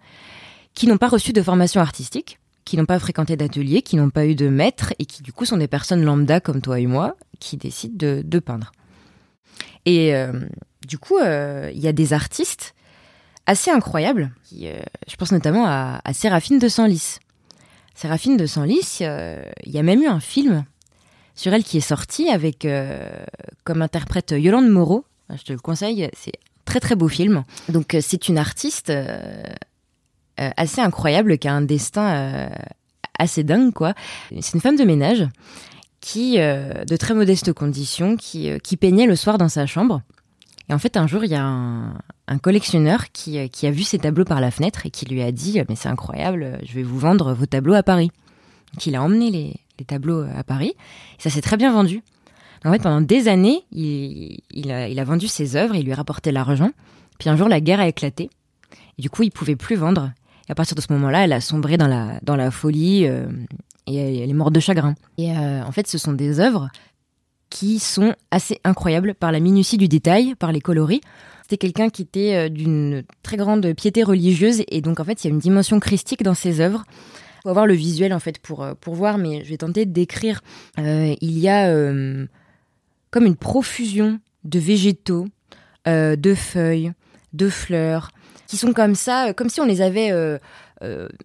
qui 0.74 0.86
n'ont 0.86 0.98
pas 0.98 1.08
reçu 1.08 1.32
de 1.32 1.42
formation 1.42 1.80
artistique, 1.80 2.38
qui 2.64 2.76
n'ont 2.76 2.84
pas 2.84 2.98
fréquenté 2.98 3.36
d'atelier, 3.36 3.82
qui 3.82 3.96
n'ont 3.96 4.10
pas 4.10 4.26
eu 4.26 4.34
de 4.34 4.48
maître 4.48 4.92
et 4.98 5.06
qui, 5.06 5.22
du 5.22 5.32
coup, 5.32 5.44
sont 5.44 5.56
des 5.56 5.68
personnes 5.68 6.04
lambda 6.04 6.40
comme 6.40 6.60
toi 6.60 6.78
et 6.78 6.86
moi 6.86 7.16
qui 7.40 7.56
décident 7.56 7.96
de, 7.96 8.38
peindre. 8.40 8.72
Et 9.86 10.14
euh, 10.14 10.32
du 10.86 10.98
coup, 10.98 11.16
euh, 11.16 11.70
il 11.74 11.80
y 11.80 11.88
a 11.88 11.92
des 11.92 12.12
artistes 12.12 12.74
assez 13.46 13.70
incroyables. 13.70 14.30
Euh, 14.62 14.78
je 15.08 15.16
pense 15.16 15.32
notamment 15.32 15.64
à, 15.66 16.00
Séraphine 16.12 16.58
de 16.58 16.68
Senlis. 16.68 17.18
Séraphine 17.94 18.36
de 18.36 18.46
Senlis, 18.46 18.98
il 19.00 19.72
y 19.72 19.78
a 19.78 19.82
même 19.82 20.02
eu 20.02 20.06
un 20.06 20.20
film 20.20 20.64
sur 21.34 21.52
elle 21.54 21.64
qui 21.64 21.78
est 21.78 21.80
sorti 21.80 22.28
avec 22.28 22.68
comme 23.64 23.82
interprète 23.82 24.32
Yolande 24.36 24.68
Moreau. 24.68 25.04
Je 25.34 25.42
te 25.42 25.52
le 25.52 25.58
conseille, 25.58 26.08
c'est 26.16 26.34
très 26.68 26.80
très 26.80 26.94
beau 26.94 27.08
film. 27.08 27.44
Donc 27.68 27.94
euh, 27.94 28.00
c'est 28.02 28.28
une 28.28 28.38
artiste 28.38 28.90
euh, 28.90 29.42
euh, 30.38 30.50
assez 30.56 30.80
incroyable 30.80 31.38
qui 31.38 31.48
a 31.48 31.54
un 31.54 31.62
destin 31.62 32.50
assez 33.18 33.42
dingue 33.42 33.72
quoi. 33.72 33.94
C'est 34.40 34.54
une 34.54 34.60
femme 34.60 34.76
de 34.76 34.84
ménage 34.84 35.26
qui, 36.00 36.36
de 36.36 36.96
très 36.96 37.14
modestes 37.14 37.52
conditions, 37.52 38.16
qui, 38.16 38.50
qui 38.60 38.76
peignait 38.76 39.06
le 39.06 39.16
soir 39.16 39.36
dans 39.36 39.48
sa 39.48 39.66
chambre. 39.66 40.02
Et 40.68 40.74
en 40.74 40.78
fait, 40.78 40.96
un 40.96 41.08
jour, 41.08 41.24
il 41.24 41.30
y 41.32 41.34
a 41.34 41.42
un, 41.44 42.38
collectionneur 42.40 43.10
qui, 43.10 43.48
qui 43.50 43.66
a 43.66 43.72
vu 43.72 43.82
ses 43.82 43.98
tableaux 43.98 44.24
par 44.24 44.40
la 44.40 44.52
fenêtre 44.52 44.86
et 44.86 44.90
qui 44.90 45.06
lui 45.06 45.22
a 45.22 45.32
dit 45.32 45.60
Mais 45.68 45.74
c'est 45.74 45.88
incroyable, 45.88 46.60
je 46.62 46.74
vais 46.74 46.84
vous 46.84 46.98
vendre 47.00 47.34
vos 47.34 47.46
tableaux 47.46 47.74
à 47.74 47.82
Paris. 47.82 48.12
Donc, 48.74 48.86
il 48.86 48.94
a 48.94 49.02
emmené 49.02 49.30
les, 49.32 49.56
les 49.80 49.84
tableaux 49.84 50.24
à 50.36 50.44
Paris. 50.44 50.74
Et 51.18 51.22
ça 51.22 51.30
s'est 51.30 51.42
très 51.42 51.56
bien 51.56 51.72
vendu. 51.72 52.02
En 52.64 52.72
fait, 52.72 52.82
pendant 52.82 53.00
des 53.00 53.28
années, 53.28 53.62
il, 53.72 54.40
il, 54.50 54.70
a, 54.70 54.88
il 54.88 55.02
vendu 55.04 55.28
ses 55.28 55.56
œuvres, 55.56 55.74
il 55.74 55.84
lui 55.84 55.94
rapportait 55.94 56.32
l'argent. 56.32 56.70
Puis 57.18 57.28
un 57.28 57.36
jour, 57.36 57.48
la 57.48 57.60
guerre 57.60 57.80
a 57.80 57.88
éclaté. 57.88 58.30
Et 58.98 59.02
du 59.02 59.10
coup, 59.10 59.22
il 59.22 59.30
pouvait 59.30 59.56
plus 59.56 59.76
vendre. 59.76 60.12
Et 60.48 60.52
à 60.52 60.54
partir 60.54 60.74
de 60.74 60.80
ce 60.80 60.92
moment-là, 60.92 61.24
elle 61.24 61.32
a 61.32 61.40
sombré 61.40 61.76
dans 61.76 61.86
la, 61.86 62.50
folie 62.50 63.06
euh, 63.06 63.26
et 63.86 64.22
elle, 64.22 64.30
est 64.30 64.34
morte 64.34 64.52
de 64.52 64.60
chagrin. 64.60 64.94
Et 65.18 65.36
euh, 65.36 65.62
en 65.62 65.72
fait, 65.72 65.86
ce 65.86 65.98
sont 65.98 66.12
des 66.12 66.40
œuvres 66.40 66.68
qui 67.50 67.78
sont 67.78 68.14
assez 68.30 68.60
incroyables 68.64 69.14
par 69.14 69.32
la 69.32 69.40
minutie 69.40 69.78
du 69.78 69.88
détail, 69.88 70.34
par 70.34 70.52
les 70.52 70.60
coloris. 70.60 71.00
C'était 71.42 71.58
quelqu'un 71.58 71.88
qui 71.88 72.02
était 72.02 72.34
euh, 72.34 72.48
d'une 72.48 73.04
très 73.22 73.36
grande 73.36 73.72
piété 73.74 74.02
religieuse 74.02 74.62
et 74.68 74.80
donc 74.80 75.00
en 75.00 75.04
fait, 75.04 75.24
il 75.24 75.28
y 75.28 75.30
a 75.30 75.34
une 75.34 75.38
dimension 75.38 75.80
christique 75.80 76.22
dans 76.22 76.34
ses 76.34 76.60
œuvres. 76.60 76.84
Faut 77.42 77.50
avoir 77.50 77.66
le 77.66 77.74
visuel 77.74 78.12
en 78.12 78.18
fait 78.18 78.38
pour 78.38 78.66
pour 78.80 78.94
voir, 78.94 79.16
mais 79.16 79.44
je 79.44 79.50
vais 79.50 79.56
tenter 79.56 79.86
de 79.86 79.92
décrire. 79.92 80.40
Il 80.76 81.38
y 81.38 81.48
a 81.48 81.72
comme 83.10 83.26
une 83.26 83.36
profusion 83.36 84.20
de 84.44 84.58
végétaux, 84.58 85.26
euh, 85.86 86.16
de 86.16 86.34
feuilles, 86.34 86.92
de 87.32 87.48
fleurs, 87.48 88.10
qui 88.46 88.56
sont 88.56 88.72
comme 88.72 88.94
ça, 88.94 89.28
euh, 89.28 89.32
comme 89.32 89.48
si 89.48 89.60
on 89.60 89.66
les 89.66 89.80
avait 89.80 90.10
euh, 90.10 90.38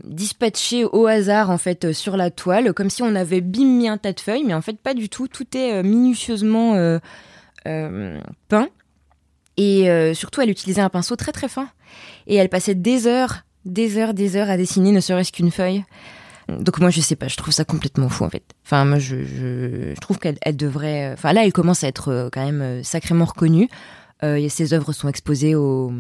dispatchés 0.04 0.84
au 0.86 1.08
hasard 1.08 1.50
en 1.50 1.58
fait 1.58 1.94
sur 1.94 2.18
la 2.18 2.32
toile, 2.32 2.74
comme 2.74 2.90
si 2.90 3.04
on 3.04 3.16
avait 3.16 3.42
bim 3.42 3.66
mis 3.66 3.88
un 3.88 3.98
tas 3.98 4.14
de 4.14 4.20
feuilles, 4.20 4.44
mais 4.44 4.54
en 4.54 4.62
fait 4.62 4.80
pas 4.80 4.94
du 4.94 5.10
tout. 5.10 5.28
Tout 5.28 5.46
est 5.56 5.84
minutieusement 5.84 7.00
peint. 7.64 8.70
Et 9.56 10.14
surtout, 10.16 10.42
elle 10.42 10.50
utilisait 10.50 10.82
un 10.82 10.90
pinceau 10.90 11.16
très 11.16 11.32
très 11.32 11.48
fin. 11.48 11.70
Et 12.26 12.36
elle 12.36 12.50
passait 12.50 12.74
des 12.74 13.06
heures, 13.06 13.44
des 13.66 13.98
heures, 13.98 14.16
des 14.16 14.36
heures 14.36 14.50
à 14.50 14.58
dessiner, 14.58 14.92
ne 14.92 15.00
serait-ce 15.00 15.32
qu'une 15.32 15.52
feuille. 15.52 15.84
Donc 16.50 16.80
moi 16.80 16.90
je 16.90 17.02
sais 17.02 17.16
pas, 17.16 17.28
je 17.28 17.38
trouve 17.38 17.54
ça 17.54 17.66
complètement 17.66 18.10
fou 18.10 18.24
en 18.26 18.30
fait. 18.30 18.44
Enfin 18.66 18.86
moi 18.86 19.00
je, 19.00 19.94
trouve 20.00 20.20
qu'elle 20.20 20.38
elle 20.42 20.58
devrait. 20.58 21.12
Enfin 21.14 21.34
là 21.34 21.46
elle 21.46 21.54
commence 21.54 21.84
à 21.84 21.88
être 21.88 22.10
euh, 22.10 22.30
quand 22.32 22.44
même 22.44 22.62
euh, 22.62 22.84
sacrément 22.84 23.26
reconnue. 23.26 23.70
Euh, 24.24 24.48
ses 24.50 24.74
œuvres 24.74 24.94
sont 24.94 25.08
exposées 25.10 25.56
au, 25.56 25.92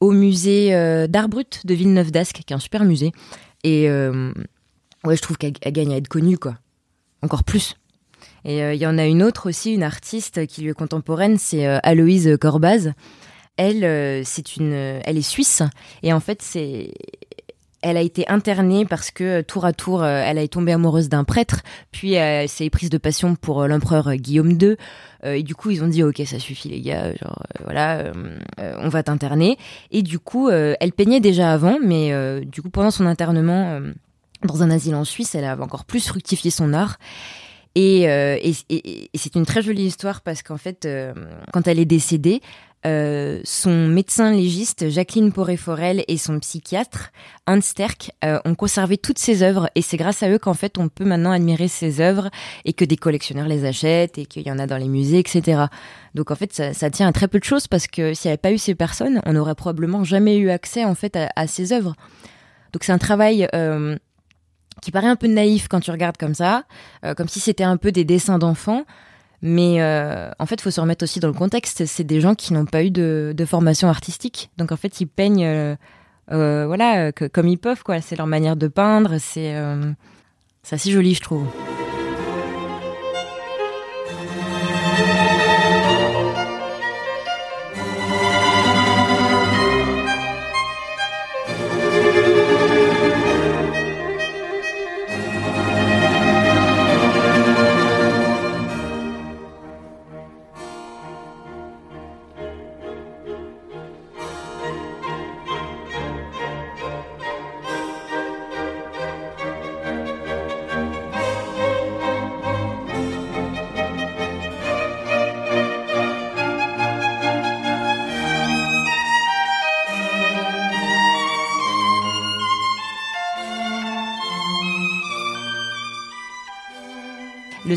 au 0.00 0.12
musée 0.12 0.74
euh, 0.74 1.06
d'art 1.06 1.28
brut 1.28 1.66
de 1.66 1.74
Villeneuve 1.74 2.10
d'Ascq, 2.10 2.42
qui 2.44 2.52
est 2.52 2.56
un 2.56 2.60
super 2.60 2.84
musée. 2.84 3.12
Et 3.64 3.88
euh, 3.88 4.32
ouais 5.04 5.16
je 5.16 5.22
trouve 5.22 5.36
qu'elle 5.36 5.54
elle 5.62 5.72
gagne 5.72 5.92
à 5.92 5.96
être 5.96 6.08
connue 6.08 6.38
quoi, 6.38 6.56
encore 7.22 7.44
plus. 7.44 7.76
Et 8.46 8.62
euh, 8.62 8.74
il 8.74 8.80
y 8.80 8.86
en 8.86 8.96
a 8.96 9.06
une 9.06 9.22
autre 9.22 9.48
aussi, 9.48 9.74
une 9.74 9.82
artiste 9.82 10.46
qui 10.46 10.62
lui 10.62 10.70
est 10.70 10.74
contemporaine, 10.74 11.36
c'est 11.36 11.66
euh, 11.66 11.78
Aloïse 11.82 12.36
Corbaz. 12.40 12.92
Elle, 13.56 13.84
euh, 13.84 14.22
c'est 14.24 14.56
une, 14.56 14.72
elle 14.72 15.16
est 15.16 15.22
suisse 15.22 15.62
et 16.02 16.12
en 16.12 16.20
fait 16.20 16.42
c'est 16.42 16.92
elle 17.86 17.96
a 17.96 18.00
été 18.00 18.28
internée 18.28 18.84
parce 18.84 19.12
que 19.12 19.42
tour 19.42 19.64
à 19.64 19.72
tour, 19.72 20.02
euh, 20.02 20.22
elle 20.24 20.38
est 20.38 20.48
tombée 20.48 20.72
amoureuse 20.72 21.08
d'un 21.08 21.22
prêtre, 21.22 21.60
puis 21.92 22.16
euh, 22.16 22.42
elle 22.42 22.48
s'est 22.48 22.68
prise 22.68 22.90
de 22.90 22.98
passion 22.98 23.36
pour 23.36 23.62
euh, 23.62 23.68
l'empereur 23.68 24.14
Guillaume 24.16 24.50
II. 24.60 24.76
Euh, 25.24 25.34
et 25.34 25.42
du 25.44 25.54
coup, 25.54 25.70
ils 25.70 25.84
ont 25.84 25.86
dit 25.86 26.02
ok, 26.02 26.20
ça 26.26 26.40
suffit 26.40 26.68
les 26.68 26.80
gars, 26.80 27.14
genre 27.14 27.42
euh, 27.42 27.64
voilà, 27.64 27.98
euh, 27.98 28.12
euh, 28.60 28.76
on 28.80 28.88
va 28.88 29.04
t'interner. 29.04 29.56
Et 29.92 30.02
du 30.02 30.18
coup, 30.18 30.48
euh, 30.48 30.74
elle 30.80 30.92
peignait 30.92 31.20
déjà 31.20 31.52
avant, 31.52 31.78
mais 31.80 32.12
euh, 32.12 32.44
du 32.44 32.60
coup, 32.60 32.70
pendant 32.70 32.90
son 32.90 33.06
internement 33.06 33.70
euh, 33.70 33.92
dans 34.42 34.64
un 34.64 34.70
asile 34.70 34.96
en 34.96 35.04
Suisse, 35.04 35.36
elle 35.36 35.44
a 35.44 35.56
encore 35.60 35.84
plus 35.84 36.08
fructifié 36.08 36.50
son 36.50 36.72
art. 36.72 36.98
Et, 37.76 38.08
euh, 38.08 38.38
c'est 39.14 39.36
une 39.36 39.44
très 39.46 39.62
jolie 39.62 39.84
histoire 39.84 40.22
parce 40.22 40.42
qu'en 40.42 40.56
fait, 40.56 40.86
euh, 40.86 41.12
quand 41.52 41.68
elle 41.68 41.78
est 41.78 41.84
décédée, 41.84 42.40
euh, 42.86 43.40
son 43.42 43.88
médecin 43.88 44.30
légiste 44.30 44.88
Jacqueline 44.90 45.32
Poré-Forel 45.32 46.04
et 46.06 46.16
son 46.16 46.38
psychiatre 46.38 47.10
Hans 47.48 47.60
Sterck 47.60 48.12
euh, 48.24 48.38
ont 48.44 48.54
conservé 48.54 48.96
toutes 48.96 49.18
ses 49.18 49.42
œuvres 49.42 49.68
et 49.74 49.82
c'est 49.82 49.96
grâce 49.96 50.22
à 50.22 50.30
eux 50.30 50.38
qu'en 50.38 50.54
fait 50.54 50.78
on 50.78 50.88
peut 50.88 51.04
maintenant 51.04 51.32
admirer 51.32 51.66
ses 51.66 52.00
œuvres 52.00 52.30
et 52.64 52.72
que 52.72 52.84
des 52.84 52.96
collectionneurs 52.96 53.48
les 53.48 53.64
achètent 53.64 54.18
et 54.18 54.26
qu'il 54.26 54.46
y 54.46 54.52
en 54.52 54.58
a 54.60 54.68
dans 54.68 54.76
les 54.76 54.86
musées, 54.86 55.18
etc. 55.18 55.64
Donc 56.14 56.30
en 56.30 56.36
fait 56.36 56.52
ça, 56.52 56.90
tient 56.90 57.08
à 57.08 57.12
très 57.12 57.26
peu 57.26 57.40
de 57.40 57.44
choses 57.44 57.66
parce 57.66 57.88
que 57.88 58.14
s'il 58.14 58.28
n'y 58.28 58.32
avait 58.32 58.38
pas 58.38 58.52
eu 58.52 58.58
ces 58.58 58.76
personnes, 58.76 59.20
on 59.26 59.32
n'aurait 59.32 59.56
probablement 59.56 60.04
jamais 60.04 60.36
eu 60.36 60.50
accès 60.50 60.84
en 60.84 60.94
fait 60.94 61.18
à, 61.34 61.46
ces 61.48 61.72
œuvres. 61.72 61.96
Donc 62.72 62.84
c'est 62.84 62.92
un 62.92 62.98
travail 62.98 63.48
euh, 63.52 63.96
qui 64.80 64.92
paraît 64.92 65.08
un 65.08 65.16
peu 65.16 65.26
naïf 65.26 65.66
quand 65.66 65.80
tu 65.80 65.90
regardes 65.90 66.18
comme 66.18 66.34
ça, 66.34 66.64
comme 67.16 67.28
si 67.28 67.40
c'était 67.40 67.64
un 67.64 67.78
peu 67.78 67.90
des 67.90 68.04
dessins 68.04 68.38
d'enfants. 68.38 68.84
Mais 69.42 69.80
euh, 69.80 70.30
en 70.38 70.46
fait, 70.46 70.56
il 70.56 70.62
faut 70.62 70.70
se 70.70 70.80
remettre 70.80 71.04
aussi 71.04 71.20
dans 71.20 71.28
le 71.28 71.34
contexte. 71.34 71.84
C'est 71.86 72.04
des 72.04 72.20
gens 72.20 72.34
qui 72.34 72.52
n'ont 72.52 72.64
pas 72.64 72.84
eu 72.84 72.90
de, 72.90 73.34
formation 73.46 73.88
artistique. 73.88 74.50
Donc 74.56 74.72
en 74.72 74.76
fait, 74.76 75.00
ils 75.00 75.06
peignent 75.06 75.44
euh, 75.44 75.76
euh, 76.32 76.66
voilà, 76.66 77.12
comme 77.12 77.48
ils 77.48 77.58
peuvent. 77.58 77.82
quoi. 77.82 78.00
C'est 78.00 78.16
leur 78.16 78.26
manière 78.26 78.56
de 78.56 78.68
peindre. 78.68 79.18
C'est 79.18 79.54
c'est 80.62 80.74
assez 80.74 80.90
joli, 80.90 81.14
je 81.14 81.22
trouve. 81.22 81.46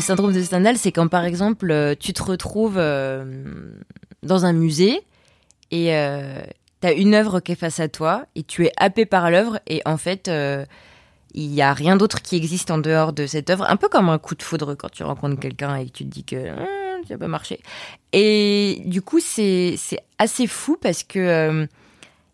Le 0.00 0.02
syndrome 0.02 0.32
de 0.32 0.42
Stendhal, 0.42 0.78
c'est 0.78 0.92
quand 0.92 1.08
par 1.08 1.26
exemple 1.26 1.70
euh, 1.70 1.94
tu 1.94 2.14
te 2.14 2.22
retrouves 2.22 2.78
euh, 2.78 3.44
dans 4.22 4.46
un 4.46 4.54
musée 4.54 5.02
et 5.70 5.94
euh, 5.94 6.40
t'as 6.80 6.94
une 6.94 7.12
œuvre 7.12 7.40
qui 7.40 7.52
est 7.52 7.54
face 7.54 7.80
à 7.80 7.88
toi 7.88 8.24
et 8.34 8.42
tu 8.42 8.64
es 8.64 8.72
happé 8.78 9.04
par 9.04 9.30
l'œuvre 9.30 9.60
et 9.66 9.82
en 9.84 9.98
fait 9.98 10.28
euh, 10.28 10.64
il 11.34 11.52
y 11.52 11.60
a 11.60 11.74
rien 11.74 11.96
d'autre 11.96 12.22
qui 12.22 12.34
existe 12.34 12.70
en 12.70 12.78
dehors 12.78 13.12
de 13.12 13.26
cette 13.26 13.50
œuvre, 13.50 13.68
un 13.68 13.76
peu 13.76 13.90
comme 13.90 14.08
un 14.08 14.16
coup 14.16 14.34
de 14.34 14.42
foudre 14.42 14.74
quand 14.74 14.90
tu 14.90 15.02
rencontres 15.02 15.38
quelqu'un 15.38 15.76
et 15.76 15.84
que 15.84 15.92
tu 15.92 16.04
te 16.04 16.08
dis 16.08 16.24
que 16.24 16.48
Hum, 16.48 17.04
ça 17.06 17.18
va 17.18 17.28
marcher. 17.28 17.60
Et 18.14 18.80
du 18.86 19.02
coup 19.02 19.20
c'est 19.20 19.76
assez 20.16 20.46
fou 20.46 20.78
parce 20.80 21.02
que 21.02 21.68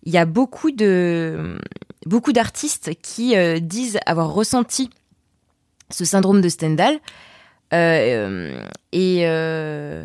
il 0.05 0.13
y 0.13 0.19
a 0.19 0.25
beaucoup 0.25 0.71
de 0.71 1.59
beaucoup 2.07 2.33
d'artistes 2.33 2.93
qui 3.03 3.35
disent 3.61 3.99
avoir 4.07 4.33
ressenti 4.33 4.89
ce 5.91 6.05
syndrome 6.05 6.41
de 6.41 6.49
Stendhal. 6.49 7.01
Euh, 7.73 8.63
et, 8.93 9.23
euh, 9.27 10.05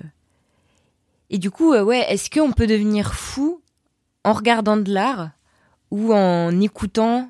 et 1.29 1.37
du 1.37 1.51
coup, 1.51 1.73
euh, 1.73 1.83
ouais, 1.83 2.05
est-ce 2.09 2.29
qu'on 2.29 2.51
peut 2.51 2.67
devenir 2.67 3.13
fou 3.13 3.61
en 4.23 4.33
regardant 4.33 4.77
de 4.77 4.91
l'art 4.91 5.29
ou 5.91 6.13
en 6.13 6.59
écoutant 6.59 7.29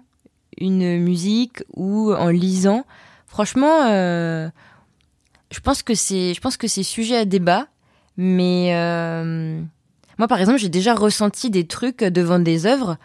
une 0.58 1.00
musique 1.00 1.64
ou 1.74 2.14
en 2.14 2.30
lisant? 2.30 2.86
Franchement, 3.28 3.88
euh, 3.90 4.50
je 5.52 5.60
pense 5.60 5.84
que 5.84 5.96
c'est, 5.96 6.34
je 6.34 6.42
pense 6.42 6.58
que 6.58 6.68
c'est 6.68 6.84
sujet 6.84 7.18
à 7.18 7.26
débat, 7.26 7.68
mais 8.18 8.76
euh, 8.76 9.62
moi, 10.18 10.28
par 10.28 10.40
exemple, 10.40 10.60
j'ai 10.60 10.70
déjà 10.70 10.94
ressenti 10.94 11.50
des 11.50 11.66
trucs 11.68 12.04
devant 12.04 12.40
des 12.40 12.66
œuvres 12.66 12.98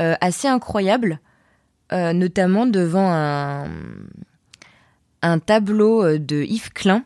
euh, 0.00 0.14
assez 0.20 0.48
incroyables, 0.48 1.20
euh, 1.92 2.12
notamment 2.12 2.66
devant 2.66 3.10
un, 3.10 3.66
un 5.22 5.38
tableau 5.38 6.04
euh, 6.04 6.18
de 6.18 6.42
Yves 6.42 6.72
Klein. 6.72 7.04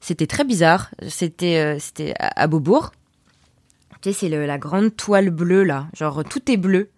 C'était 0.00 0.26
très 0.26 0.44
bizarre. 0.44 0.90
C'était, 1.08 1.58
euh, 1.58 1.78
c'était 1.78 2.14
à, 2.18 2.46
Beaubourg. 2.46 2.92
Tu 4.00 4.12
sais, 4.12 4.28
c'est 4.28 4.28
la 4.28 4.58
grande 4.58 4.96
toile 4.96 5.30
bleue 5.30 5.62
là, 5.62 5.86
genre 5.96 6.24
tout 6.24 6.50
est 6.50 6.56
bleu. 6.56 6.90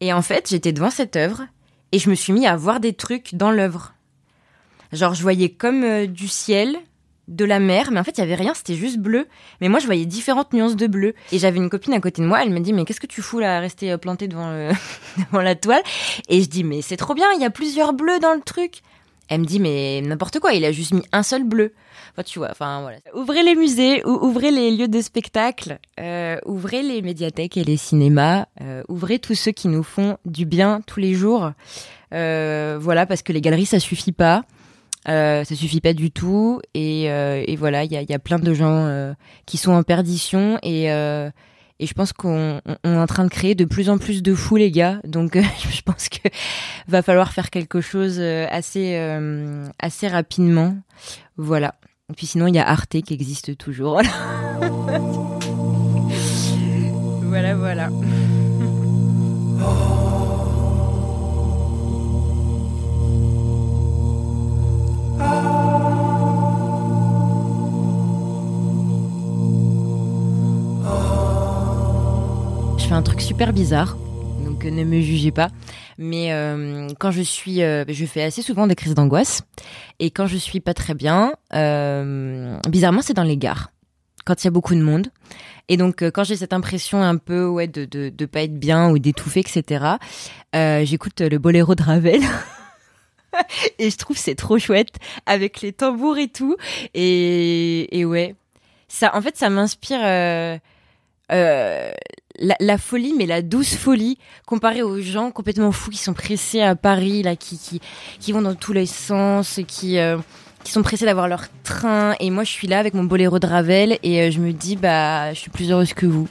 Et 0.00 0.12
en 0.14 0.22
fait, 0.22 0.48
j'étais 0.48 0.72
devant 0.72 0.90
cette 0.90 1.16
œuvre 1.16 1.42
et 1.92 1.98
je 1.98 2.08
me 2.08 2.14
suis 2.14 2.32
mis 2.32 2.46
à 2.46 2.56
voir 2.56 2.80
des 2.80 2.94
trucs 2.94 3.34
dans 3.34 3.50
l'œuvre. 3.50 3.92
Genre, 4.92 5.12
je 5.12 5.20
voyais 5.20 5.50
comme 5.50 5.84
euh, 5.84 6.06
du 6.06 6.28
ciel, 6.28 6.76
de 7.28 7.44
la 7.44 7.60
mer, 7.60 7.90
mais 7.92 8.00
en 8.00 8.04
fait, 8.04 8.16
il 8.16 8.20
y 8.22 8.24
avait 8.24 8.34
rien, 8.34 8.54
c'était 8.54 8.74
juste 8.74 8.98
bleu. 8.98 9.28
Mais 9.60 9.68
moi, 9.68 9.78
je 9.78 9.86
voyais 9.86 10.06
différentes 10.06 10.54
nuances 10.54 10.76
de 10.76 10.86
bleu. 10.86 11.14
Et 11.30 11.38
j'avais 11.38 11.58
une 11.58 11.68
copine 11.68 11.92
à 11.92 12.00
côté 12.00 12.22
de 12.22 12.26
moi, 12.26 12.42
elle 12.42 12.50
me 12.50 12.60
dit, 12.60 12.72
mais 12.72 12.86
qu'est-ce 12.86 13.00
que 13.00 13.06
tu 13.06 13.20
fous 13.20 13.38
là, 13.38 13.58
à 13.58 13.60
rester 13.60 13.96
plantée 13.98 14.26
devant, 14.26 14.50
devant 15.18 15.42
la 15.42 15.54
toile? 15.54 15.82
Et 16.28 16.40
je 16.42 16.48
dis, 16.48 16.64
mais 16.64 16.80
c'est 16.80 16.96
trop 16.96 17.14
bien, 17.14 17.26
il 17.36 17.42
y 17.42 17.44
a 17.44 17.50
plusieurs 17.50 17.92
bleus 17.92 18.18
dans 18.18 18.32
le 18.32 18.40
truc. 18.40 18.80
Elle 19.30 19.40
me 19.42 19.46
dit, 19.46 19.60
mais 19.60 20.02
n'importe 20.02 20.40
quoi, 20.40 20.52
il 20.54 20.64
a 20.64 20.72
juste 20.72 20.92
mis 20.92 21.02
un 21.12 21.22
seul 21.22 21.44
bleu. 21.44 21.72
Enfin, 22.12 22.24
tu 22.24 22.40
vois, 22.40 22.48
enfin, 22.50 22.80
voilà. 22.82 22.98
Ouvrez 23.14 23.44
les 23.44 23.54
musées, 23.54 24.04
ou- 24.04 24.26
ouvrez 24.26 24.50
les 24.50 24.72
lieux 24.76 24.88
de 24.88 25.00
spectacle, 25.00 25.78
euh, 26.00 26.36
ouvrez 26.44 26.82
les 26.82 27.00
médiathèques 27.00 27.56
et 27.56 27.62
les 27.62 27.76
cinémas, 27.76 28.46
euh, 28.60 28.82
ouvrez 28.88 29.20
tous 29.20 29.36
ceux 29.36 29.52
qui 29.52 29.68
nous 29.68 29.84
font 29.84 30.18
du 30.24 30.44
bien 30.46 30.80
tous 30.84 30.98
les 30.98 31.14
jours. 31.14 31.52
Euh, 32.12 32.76
voilà, 32.80 33.06
parce 33.06 33.22
que 33.22 33.32
les 33.32 33.40
galeries, 33.40 33.66
ça 33.66 33.78
suffit 33.78 34.12
pas. 34.12 34.42
Euh, 35.08 35.44
ça 35.44 35.54
suffit 35.54 35.80
pas 35.80 35.92
du 35.94 36.10
tout. 36.10 36.60
Et, 36.74 37.04
et 37.04 37.56
voilà, 37.56 37.84
il 37.84 37.92
y 37.92 37.96
a, 37.96 38.02
y 38.02 38.12
a 38.12 38.18
plein 38.18 38.40
de 38.40 38.52
gens 38.52 39.14
qui 39.46 39.56
sont 39.56 39.72
en 39.72 39.84
perdition. 39.84 40.58
Et, 40.64 40.90
et 41.80 41.86
je 41.86 41.94
pense 41.94 42.12
qu'on 42.12 42.60
on- 42.66 42.76
on 42.84 42.92
est 42.94 42.98
en 42.98 43.06
train 43.06 43.24
de 43.24 43.30
créer 43.30 43.54
de 43.54 43.64
plus 43.64 43.88
en 43.90 43.98
plus 43.98 44.22
de 44.22 44.34
fous, 44.34 44.56
les 44.56 44.70
gars. 44.70 45.00
Donc, 45.04 45.34
euh, 45.36 45.42
je 45.72 45.82
pense 45.82 46.08
que 46.08 46.28
va 46.88 47.02
falloir 47.02 47.32
faire 47.32 47.50
quelque 47.50 47.80
chose 47.80 48.16
euh, 48.20 48.46
assez, 48.50 48.94
euh, 48.96 49.66
assez 49.80 50.06
rapidement. 50.08 50.76
Voilà. 51.36 51.74
Et 52.10 52.14
puis 52.14 52.26
sinon, 52.26 52.46
il 52.48 52.54
y 52.54 52.58
a 52.58 52.68
Arte 52.68 53.00
qui 53.02 53.14
existe 53.14 53.56
toujours. 53.56 54.00
voilà, 57.22 57.54
voilà. 57.54 57.88
Un 72.94 73.02
truc 73.02 73.20
super 73.20 73.52
bizarre, 73.52 73.96
donc 74.44 74.64
euh, 74.64 74.70
ne 74.70 74.84
me 74.84 75.00
jugez 75.00 75.30
pas. 75.30 75.48
Mais 75.98 76.32
euh, 76.32 76.88
quand 76.98 77.10
je 77.10 77.22
suis, 77.22 77.62
euh, 77.62 77.84
je 77.88 78.04
fais 78.06 78.22
assez 78.22 78.42
souvent 78.42 78.66
des 78.66 78.74
crises 78.74 78.94
d'angoisse, 78.94 79.42
et 79.98 80.10
quand 80.10 80.26
je 80.26 80.36
suis 80.36 80.60
pas 80.60 80.74
très 80.74 80.94
bien, 80.94 81.34
bizarrement 82.68 83.02
c'est 83.02 83.14
dans 83.14 83.22
les 83.22 83.36
gares, 83.36 83.70
quand 84.24 84.42
il 84.42 84.46
y 84.46 84.48
a 84.48 84.50
beaucoup 84.50 84.74
de 84.74 84.82
monde. 84.82 85.08
Et 85.68 85.76
donc 85.76 86.02
quand 86.10 86.24
j'ai 86.24 86.36
cette 86.36 86.52
impression 86.52 87.00
un 87.00 87.16
peu 87.16 87.46
ouais 87.46 87.68
de 87.68 87.84
de, 87.84 88.26
pas 88.26 88.42
être 88.42 88.58
bien 88.58 88.90
ou 88.90 88.98
d'étouffer 88.98 89.40
etc. 89.40 89.84
J'écoute 90.52 91.20
le 91.20 91.38
boléro 91.38 91.74
de 91.74 91.82
Ravel. 91.82 92.22
et 93.78 93.90
je 93.90 93.96
trouve 93.96 94.16
c'est 94.16 94.34
trop 94.34 94.58
chouette 94.58 94.96
avec 95.26 95.60
les 95.60 95.72
tambours 95.72 96.18
et 96.18 96.28
tout. 96.28 96.56
Et, 96.94 98.04
ouais, 98.04 98.34
ça 98.88 99.14
en 99.14 99.22
fait 99.22 99.36
ça 99.36 99.48
m'inspire. 99.48 100.00
La, 102.40 102.78
folie, 102.78 103.14
mais 103.16 103.26
la 103.26 103.42
douce 103.42 103.74
folie, 103.74 104.18
comparée 104.46 104.82
aux 104.82 105.00
gens 105.00 105.30
complètement 105.30 105.72
fous 105.72 105.90
qui 105.90 105.98
sont 105.98 106.14
pressés 106.14 106.62
à 106.62 106.74
Paris, 106.74 107.22
là, 107.22 107.36
qui, 107.36 107.58
qui, 107.58 107.80
qui 108.18 108.32
vont 108.32 108.42
dans 108.42 108.54
tous 108.54 108.72
les 108.72 108.86
sens, 108.86 109.60
qui, 109.68 109.98
euh, 109.98 110.16
qui 110.64 110.72
sont 110.72 110.82
pressés 110.82 111.04
d'avoir 111.04 111.28
leur 111.28 111.44
train. 111.62 112.14
Et 112.20 112.30
moi, 112.30 112.44
je 112.44 112.50
suis 112.50 112.66
là 112.66 112.78
avec 112.78 112.94
mon 112.94 113.04
boléro 113.04 113.38
de 113.38 113.46
Ravel 113.46 113.98
et 114.02 114.22
euh, 114.22 114.30
je 114.30 114.40
me 114.40 114.52
dis, 114.52 114.76
bah, 114.76 115.32
je 115.34 115.38
suis 115.38 115.50
plus 115.50 115.70
heureuse 115.70 115.92
que 115.92 116.06
vous. 116.06 116.28